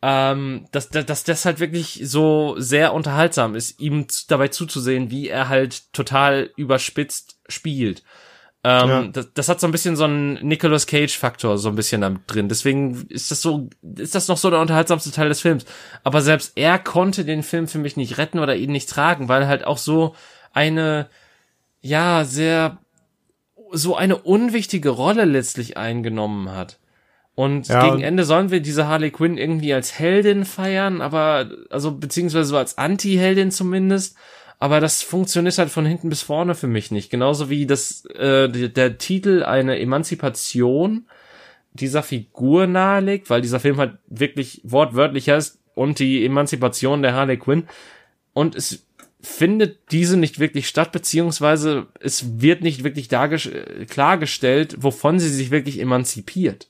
[0.02, 5.28] ähm, dass, dass, dass das halt wirklich so sehr unterhaltsam ist, ihm dabei zuzusehen, wie
[5.28, 8.02] er halt total überspitzt spielt.
[8.64, 9.02] Ähm, ja.
[9.04, 12.48] das, das hat so ein bisschen so einen Nicolas Cage-Faktor so ein bisschen da drin.
[12.48, 15.64] Deswegen ist das so, ist das noch so der unterhaltsamste Teil des Films.
[16.02, 19.42] Aber selbst er konnte den Film für mich nicht retten oder ihn nicht tragen, weil
[19.42, 20.14] er halt auch so
[20.52, 21.08] eine,
[21.80, 22.78] ja, sehr,
[23.72, 26.78] so eine unwichtige Rolle letztlich eingenommen hat.
[27.34, 31.92] Und ja, gegen Ende sollen wir diese Harley Quinn irgendwie als Heldin feiern, aber, also,
[31.92, 34.16] beziehungsweise so als Anti-Heldin zumindest.
[34.58, 37.10] Aber das funktioniert halt von hinten bis vorne für mich nicht.
[37.10, 41.06] Genauso wie das, äh, der Titel eine Emanzipation
[41.72, 47.38] dieser Figur nahelegt, weil dieser Film halt wirklich wortwörtlich ist und die Emanzipation der Harley
[47.38, 47.64] Quinn.
[48.34, 48.86] Und es
[49.20, 55.80] findet diese nicht wirklich statt, beziehungsweise es wird nicht wirklich klargestellt, wovon sie sich wirklich
[55.80, 56.68] emanzipiert.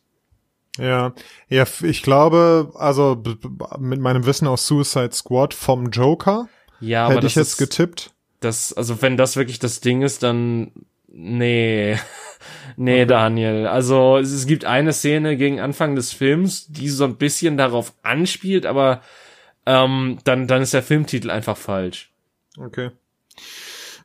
[0.78, 1.12] Ja,
[1.48, 3.22] ja, ich glaube, also
[3.78, 6.48] mit meinem Wissen aus Suicide Squad vom Joker
[6.80, 8.10] ja, hätte ich jetzt ist, getippt.
[8.40, 10.72] Das, also wenn das wirklich das Ding ist, dann
[11.08, 11.98] nee,
[12.76, 13.06] nee, okay.
[13.06, 13.66] Daniel.
[13.66, 17.92] Also es, es gibt eine Szene gegen Anfang des Films, die so ein bisschen darauf
[18.02, 19.02] anspielt, aber
[19.66, 22.10] ähm, dann dann ist der Filmtitel einfach falsch.
[22.58, 22.90] Okay.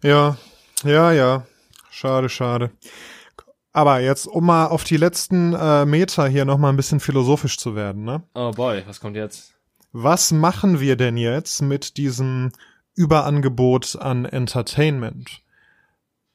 [0.03, 0.38] Ja,
[0.84, 1.47] ja, ja.
[1.89, 2.72] Schade, schade.
[3.74, 7.57] Aber jetzt, um mal auf die letzten äh, Meter hier noch mal ein bisschen philosophisch
[7.57, 8.24] zu werden, ne?
[8.34, 9.53] Oh boy, was kommt jetzt?
[9.91, 12.51] Was machen wir denn jetzt mit diesem
[12.95, 15.41] Überangebot an Entertainment?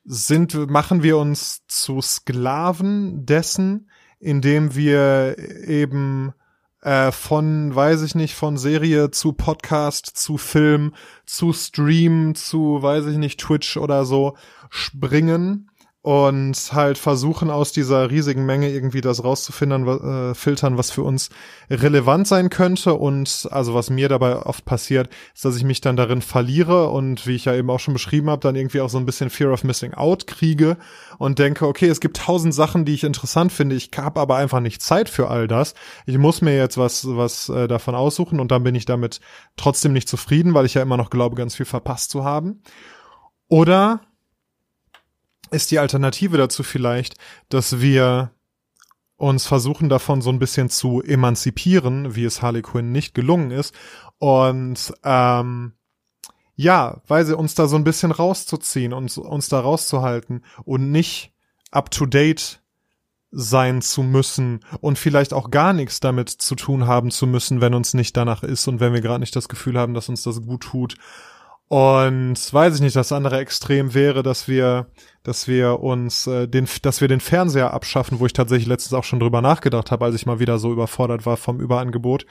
[0.04, 6.32] Sind, machen wir uns zu Sklaven dessen, indem wir eben
[6.82, 10.94] äh, von, weiß ich nicht, von Serie zu Podcast, zu Film,
[11.26, 14.36] zu Stream, zu, weiß ich nicht, Twitch oder so
[14.70, 15.70] springen
[16.02, 21.30] und halt versuchen aus dieser riesigen Menge irgendwie das rauszufinden, äh, filtern, was für uns
[21.70, 25.94] relevant sein könnte und also was mir dabei oft passiert, ist, dass ich mich dann
[25.94, 28.98] darin verliere und wie ich ja eben auch schon beschrieben habe, dann irgendwie auch so
[28.98, 30.76] ein bisschen Fear of Missing Out kriege
[31.18, 34.60] und denke, okay, es gibt tausend Sachen, die ich interessant finde, ich habe aber einfach
[34.60, 35.74] nicht Zeit für all das.
[36.04, 39.20] Ich muss mir jetzt was was äh, davon aussuchen und dann bin ich damit
[39.56, 42.60] trotzdem nicht zufrieden, weil ich ja immer noch glaube, ganz viel verpasst zu haben.
[43.48, 44.00] Oder
[45.52, 47.14] ist die Alternative dazu vielleicht,
[47.48, 48.30] dass wir
[49.16, 53.72] uns versuchen davon so ein bisschen zu emanzipieren, wie es Harley Quinn nicht gelungen ist.
[54.18, 55.74] Und ähm,
[56.56, 61.32] ja, weil sie uns da so ein bisschen rauszuziehen und uns da rauszuhalten und nicht
[61.70, 62.62] up to date
[63.30, 67.74] sein zu müssen und vielleicht auch gar nichts damit zu tun haben zu müssen, wenn
[67.74, 70.42] uns nicht danach ist und wenn wir gerade nicht das Gefühl haben, dass uns das
[70.42, 70.96] gut tut
[71.72, 74.88] und weiß ich nicht, das andere Extrem wäre, dass wir,
[75.22, 79.04] dass wir uns äh, den, dass wir den Fernseher abschaffen, wo ich tatsächlich letztens auch
[79.04, 82.26] schon drüber nachgedacht habe, als ich mal wieder so überfordert war vom Überangebot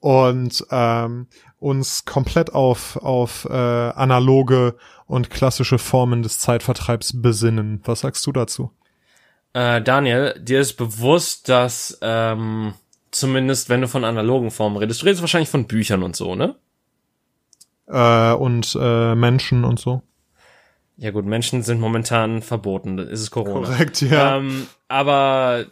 [0.00, 1.28] und ähm,
[1.60, 4.74] uns komplett auf auf äh, analoge
[5.06, 7.82] und klassische Formen des Zeitvertreibs besinnen.
[7.84, 8.72] Was sagst du dazu?
[9.52, 12.74] Äh, Daniel, dir ist bewusst, dass ähm,
[13.12, 16.56] zumindest wenn du von analogen Formen redest, du redest wahrscheinlich von Büchern und so, ne?
[17.90, 20.02] Äh, und äh, Menschen und so.
[20.96, 23.66] Ja gut, Menschen sind momentan verboten, ist es Corona.
[23.66, 24.36] Korrekt, ja.
[24.36, 25.64] Ähm, aber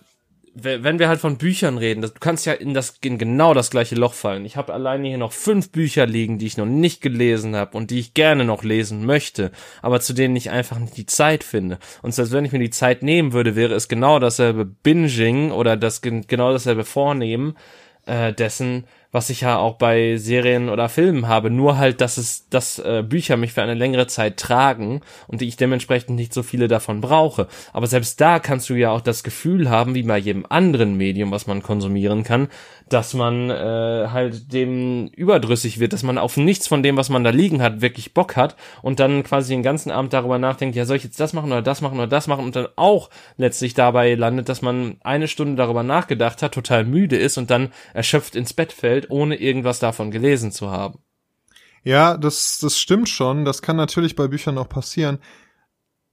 [0.61, 3.95] wenn wir halt von Büchern reden, du kannst ja in das in genau das gleiche
[3.95, 4.45] Loch fallen.
[4.45, 7.91] Ich habe alleine hier noch fünf Bücher liegen, die ich noch nicht gelesen habe und
[7.91, 9.53] die ich gerne noch lesen möchte,
[9.83, 11.79] aber zu denen ich einfach nicht die Zeit finde.
[12.03, 15.77] Und selbst wenn ich mir die Zeit nehmen würde, wäre es genau dasselbe Binging oder
[15.77, 17.57] das genau dasselbe Vornehmen
[18.07, 22.49] äh, dessen, was ich ja auch bei Serien oder Filmen habe, nur halt, dass es,
[22.51, 26.69] dass äh, Bücher mich für eine längere Zeit tragen und ich dementsprechend nicht so viele
[26.69, 27.49] davon brauche.
[27.73, 31.31] Aber selbst da kannst du ja auch das Gefühl haben, wie bei jedem anderen Medium,
[31.31, 32.49] was man konsumieren kann,
[32.93, 37.25] dass man äh, halt dem überdrüssig wird, dass man auf nichts von dem, was man
[37.25, 40.85] da liegen hat, wirklich Bock hat und dann quasi den ganzen Abend darüber nachdenkt, ja,
[40.85, 43.75] soll ich jetzt das machen oder das machen oder das machen und dann auch letztlich
[43.75, 48.37] dabei landet, dass man eine Stunde darüber nachgedacht hat, total müde ist und dann erschöpft
[48.37, 50.99] ins Bett fällt, ohne irgendwas davon gelesen zu haben.
[51.85, 53.45] Ja, das, das stimmt schon.
[53.45, 55.19] Das kann natürlich bei Büchern auch passieren.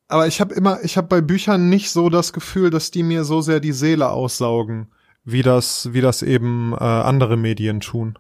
[0.08, 3.24] Aber ich habe immer, ich habe bei Büchern nicht so das Gefühl, dass die mir
[3.24, 4.92] so sehr die Seele aussaugen
[5.26, 8.18] wie das, wie das eben äh, andere Medien tun.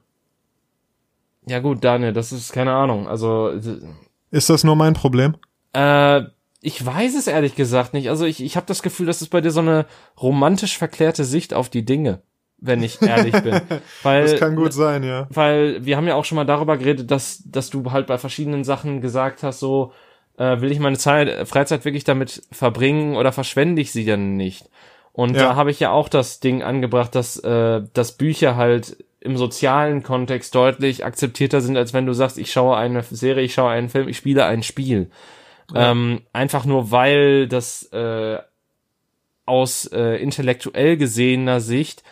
[1.47, 3.08] Ja gut, Daniel, das ist keine Ahnung.
[3.08, 3.51] Also
[4.32, 5.36] ist das nur mein Problem?
[5.74, 6.24] Äh,
[6.62, 8.10] ich weiß es ehrlich gesagt nicht.
[8.10, 9.86] Also ich, ich habe das Gefühl, das ist bei dir so eine
[10.20, 12.24] romantisch verklärte Sicht auf die Dinge,
[12.58, 13.62] wenn ich ehrlich bin.
[14.03, 15.28] Weil, das kann gut sein, ja.
[15.30, 18.64] Weil wir haben ja auch schon mal darüber geredet, dass, dass du halt bei verschiedenen
[18.64, 19.93] Sachen gesagt hast, so
[20.38, 24.68] äh, will ich meine Zeit, Freizeit wirklich damit verbringen oder verschwende ich sie dann nicht?
[25.16, 25.43] Und ja.
[25.43, 30.03] da habe ich ja auch das Ding angebracht, dass, äh, dass Bücher halt im sozialen
[30.03, 33.89] Kontext deutlich akzeptierter sind, als wenn du sagst, ich schaue eine Serie, ich schaue einen
[33.89, 35.09] Film, ich spiele ein Spiel.
[35.74, 35.91] Ja.
[35.91, 38.39] Ähm, einfach nur, weil das äh,
[39.45, 42.03] aus äh, intellektuell gesehener Sicht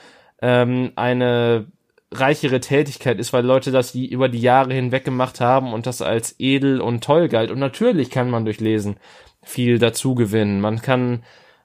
[0.41, 1.67] ähm, eine
[2.11, 6.01] reichere Tätigkeit ist, weil Leute das die über die Jahre hinweg gemacht haben und das
[6.01, 7.51] als edel und toll galt.
[7.51, 8.95] Und natürlich kann man durch Lesen
[9.41, 10.61] viel dazu gewinnen.
[10.61, 11.23] Man kann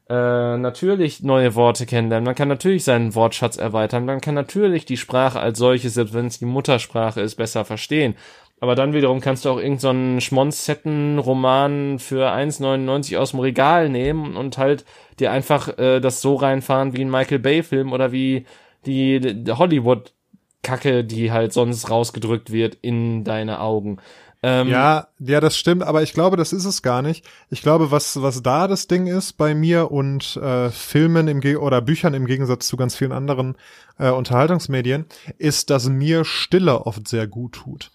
[0.08, 4.96] äh, natürlich neue Worte kennenlernen, man kann natürlich seinen Wortschatz erweitern, man kann natürlich die
[4.96, 8.14] Sprache als solche, selbst wenn es die Muttersprache ist, besser verstehen.
[8.60, 14.36] Aber dann wiederum kannst du auch irgendeinen so Schmonzetten-Roman für 1,99 aus dem Regal nehmen
[14.36, 14.84] und halt
[15.20, 18.46] dir einfach äh, das so reinfahren wie ein Michael Bay-Film oder wie
[18.84, 23.98] die, die Hollywood-Kacke, die halt sonst rausgedrückt wird in deine Augen.
[24.42, 27.28] Ähm, ja, ja, das stimmt, aber ich glaube, das ist es gar nicht.
[27.50, 31.56] Ich glaube, was, was da das Ding ist bei mir und äh, Filmen im Ge
[31.56, 33.56] oder Büchern im Gegensatz zu ganz vielen anderen
[33.98, 35.06] äh, Unterhaltungsmedien,
[35.38, 37.90] ist, dass mir Stille oft sehr gut tut.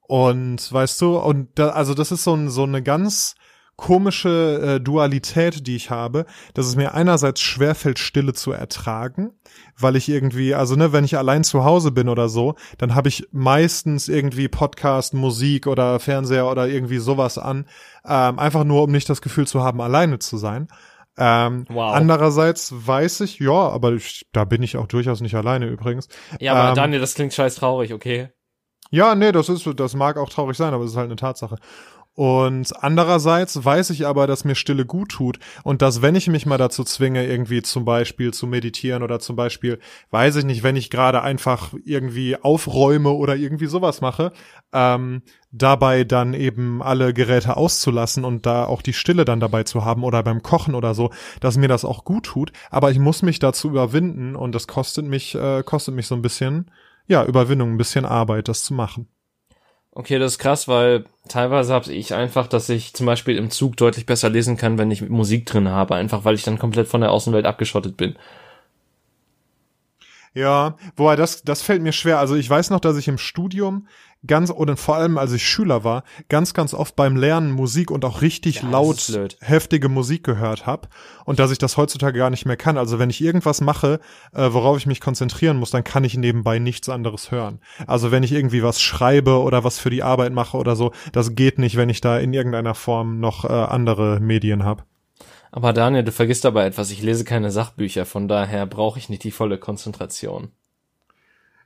[0.00, 3.34] Und weißt du, und da, also das ist so, ein, so eine ganz
[3.78, 9.30] komische äh, Dualität, die ich habe, dass es mir einerseits schwerfällt, Stille zu ertragen,
[9.78, 13.08] weil ich irgendwie, also ne, wenn ich allein zu Hause bin oder so, dann habe
[13.08, 17.66] ich meistens irgendwie Podcast, Musik oder Fernseher oder irgendwie sowas an,
[18.04, 20.66] ähm, einfach nur, um nicht das Gefühl zu haben, alleine zu sein.
[21.16, 21.94] Ähm, wow.
[21.94, 26.08] Andererseits weiß ich, ja, aber ich, da bin ich auch durchaus nicht alleine übrigens.
[26.40, 28.30] Ja, aber ähm, Daniel, das klingt scheiß traurig, okay?
[28.90, 31.56] Ja, nee, das ist, das mag auch traurig sein, aber es ist halt eine Tatsache.
[32.18, 36.46] Und andererseits weiß ich aber, dass mir Stille gut tut und dass, wenn ich mich
[36.46, 39.78] mal dazu zwinge, irgendwie zum Beispiel zu meditieren oder zum Beispiel,
[40.10, 44.32] weiß ich nicht, wenn ich gerade einfach irgendwie aufräume oder irgendwie sowas mache,
[44.72, 49.84] ähm, dabei dann eben alle Geräte auszulassen und da auch die Stille dann dabei zu
[49.84, 52.50] haben oder beim Kochen oder so, dass mir das auch gut tut.
[52.68, 56.22] Aber ich muss mich dazu überwinden und das kostet mich, äh, kostet mich so ein
[56.22, 56.68] bisschen,
[57.06, 59.06] ja, Überwindung, ein bisschen Arbeit, das zu machen.
[59.98, 63.76] Okay, das ist krass, weil teilweise habe ich einfach, dass ich zum Beispiel im Zug
[63.76, 67.00] deutlich besser lesen kann, wenn ich Musik drin habe, einfach weil ich dann komplett von
[67.00, 68.14] der Außenwelt abgeschottet bin.
[70.34, 72.18] Ja, wobei das, das fällt mir schwer.
[72.18, 73.86] Also ich weiß noch, dass ich im Studium
[74.26, 78.04] ganz, oder vor allem als ich Schüler war, ganz, ganz oft beim Lernen Musik und
[78.04, 78.98] auch richtig ja, laut
[79.40, 80.88] heftige Musik gehört habe.
[81.24, 82.78] Und dass ich das heutzutage gar nicht mehr kann.
[82.78, 84.00] Also wenn ich irgendwas mache,
[84.32, 87.60] äh, worauf ich mich konzentrieren muss, dann kann ich nebenbei nichts anderes hören.
[87.86, 91.34] Also wenn ich irgendwie was schreibe oder was für die Arbeit mache oder so, das
[91.34, 94.84] geht nicht, wenn ich da in irgendeiner Form noch äh, andere Medien habe.
[95.58, 96.92] Aber Daniel, du vergisst aber etwas.
[96.92, 100.52] Ich lese keine Sachbücher, von daher brauche ich nicht die volle Konzentration.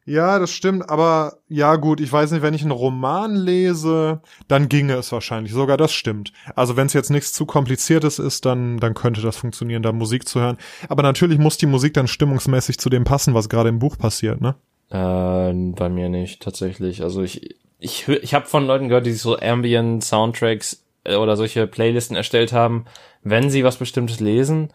[0.07, 4.71] Ja, das stimmt, aber ja gut, ich weiß nicht, wenn ich einen Roman lese, dann
[4.71, 5.53] ginge es wahrscheinlich.
[5.53, 6.33] Sogar das stimmt.
[6.57, 10.27] Also wenn es jetzt nichts zu kompliziertes ist, dann dann könnte das funktionieren, da Musik
[10.27, 10.57] zu hören.
[10.89, 14.41] Aber natürlich muss die Musik dann stimmungsmäßig zu dem passen, was gerade im Buch passiert,
[14.41, 14.55] ne?
[14.89, 17.03] Äh, bei mir nicht tatsächlich.
[17.03, 22.17] Also ich ich ich habe von Leuten gehört, die so Ambient Soundtracks oder solche Playlisten
[22.17, 22.85] erstellt haben,
[23.23, 24.73] wenn sie was Bestimmtes lesen.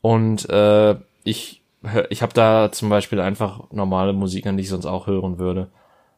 [0.00, 1.62] Und äh, ich
[2.10, 5.68] ich habe da zum Beispiel einfach normale Musik, an die ich sonst auch hören würde.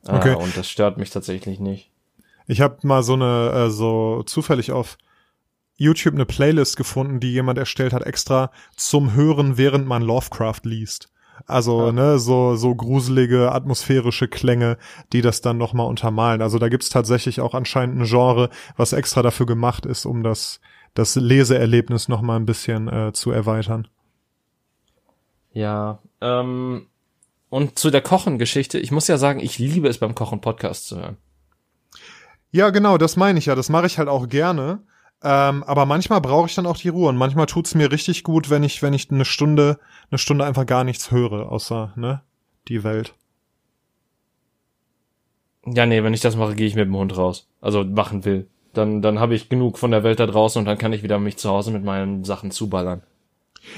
[0.06, 0.32] Äh, okay.
[0.32, 1.90] Äh, und das stört mich tatsächlich nicht.
[2.46, 4.98] Ich habe mal so eine, äh, so zufällig auf
[5.76, 11.10] YouTube eine Playlist gefunden, die jemand erstellt hat, extra zum Hören, während man Lovecraft liest.
[11.46, 11.92] Also, ja.
[11.92, 14.78] ne, so, so gruselige, atmosphärische Klänge,
[15.12, 16.40] die das dann nochmal untermalen.
[16.40, 20.60] Also da gibt's tatsächlich auch anscheinend ein Genre, was extra dafür gemacht ist, um das,
[20.94, 23.88] das Leseerlebnis nochmal ein bisschen äh, zu erweitern.
[25.52, 26.86] Ja, ähm,
[27.50, 30.96] und zu der Kochen-Geschichte, ich muss ja sagen, ich liebe es beim Kochen Podcast zu
[30.96, 31.16] hören.
[32.50, 33.54] Ja, genau, das meine ich ja.
[33.54, 34.80] Das mache ich halt auch gerne.
[35.24, 38.50] Ähm, aber manchmal brauche ich dann auch die Ruhe und manchmal tut's mir richtig gut,
[38.50, 39.78] wenn ich, wenn ich eine Stunde,
[40.10, 42.20] eine Stunde einfach gar nichts höre, außer, ne,
[42.68, 43.14] die Welt.
[45.66, 47.48] Ja, nee, wenn ich das mache, gehe ich mit dem Hund raus.
[47.62, 48.48] Also machen will.
[48.74, 51.18] Dann, dann habe ich genug von der Welt da draußen und dann kann ich wieder
[51.18, 53.02] mich zu Hause mit meinen Sachen zuballern.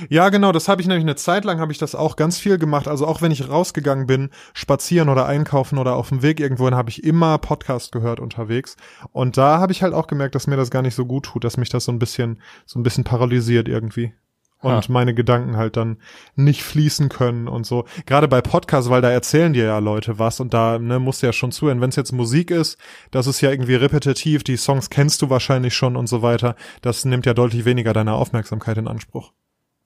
[0.09, 2.59] Ja, genau, das habe ich nämlich eine Zeit lang habe ich das auch ganz viel
[2.59, 2.89] gemacht.
[2.89, 6.91] Also auch wenn ich rausgegangen bin, spazieren oder einkaufen oder auf dem Weg irgendwohin, habe
[6.91, 8.77] ich immer Podcast gehört unterwegs.
[9.13, 11.45] Und da habe ich halt auch gemerkt, dass mir das gar nicht so gut tut,
[11.45, 14.13] dass mich das so ein bisschen so ein bisschen paralysiert irgendwie
[14.61, 14.83] und ha.
[14.89, 15.99] meine Gedanken halt dann
[16.35, 17.85] nicht fließen können und so.
[18.07, 21.27] Gerade bei Podcasts, weil da erzählen dir ja Leute was und da ne, musst du
[21.27, 21.81] ja schon zuhören.
[21.81, 22.79] Wenn es jetzt Musik ist,
[23.11, 26.57] das ist ja irgendwie repetitiv, die Songs kennst du wahrscheinlich schon und so weiter.
[26.83, 29.33] Das nimmt ja deutlich weniger deine Aufmerksamkeit in Anspruch.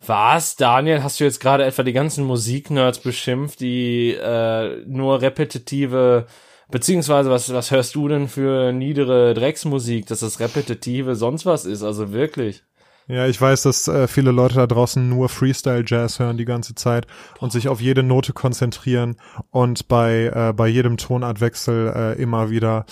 [0.07, 1.03] Was, Daniel?
[1.03, 6.26] Hast du jetzt gerade etwa die ganzen Musiknerds beschimpft, die äh, nur repetitive,
[6.70, 11.82] beziehungsweise was, was hörst du denn für niedere Drecksmusik, dass das repetitive sonst was ist?
[11.82, 12.62] Also wirklich.
[13.09, 17.07] Ja, ich weiß, dass äh, viele Leute da draußen nur Freestyle-Jazz hören die ganze Zeit
[17.40, 19.16] und sich auf jede Note konzentrieren
[19.51, 22.86] und bei, äh, bei jedem Tonartwechsel äh, immer wieder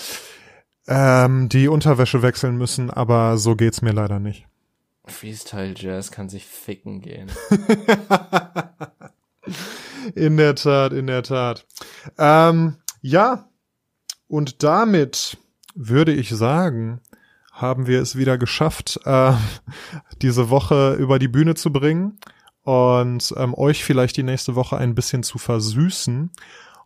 [0.89, 4.49] ähm, die Unterwäsche wechseln müssen, aber so geht's mir leider nicht.
[5.13, 7.31] Freestyle Jazz kann sich ficken gehen.
[10.15, 11.67] in der Tat, in der Tat.
[12.19, 13.49] Ähm, ja,
[14.27, 15.39] und damit
[15.75, 17.01] würde ich sagen,
[17.53, 19.33] haben wir es wieder geschafft, äh,
[20.23, 22.19] diese Woche über die Bühne zu bringen
[22.63, 26.31] und ähm, euch vielleicht die nächste Woche ein bisschen zu versüßen.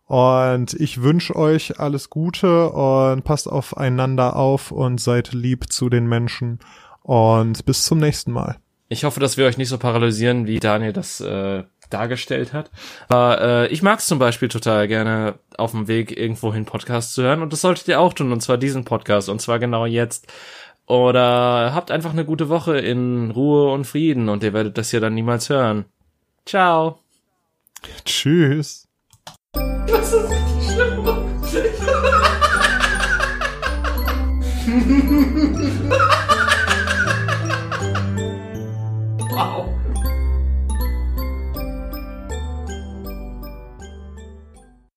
[0.05, 6.07] Und ich wünsche euch alles Gute und passt aufeinander auf und seid lieb zu den
[6.07, 6.59] Menschen
[7.03, 8.57] und bis zum nächsten Mal.
[8.89, 12.69] Ich hoffe, dass wir euch nicht so paralysieren, wie Daniel das äh, dargestellt hat.
[13.07, 17.23] Aber äh, ich mag es zum Beispiel total gerne, auf dem Weg irgendwohin Podcast zu
[17.23, 17.41] hören.
[17.41, 20.31] Und das solltet ihr auch tun, und zwar diesen Podcast, und zwar genau jetzt.
[20.85, 24.99] Oder habt einfach eine gute Woche in Ruhe und Frieden und ihr werdet das hier
[24.99, 25.85] dann niemals hören.
[26.45, 26.99] Ciao.
[28.05, 28.87] Tschüss.
[29.87, 31.03] Das ist richtig schlimm.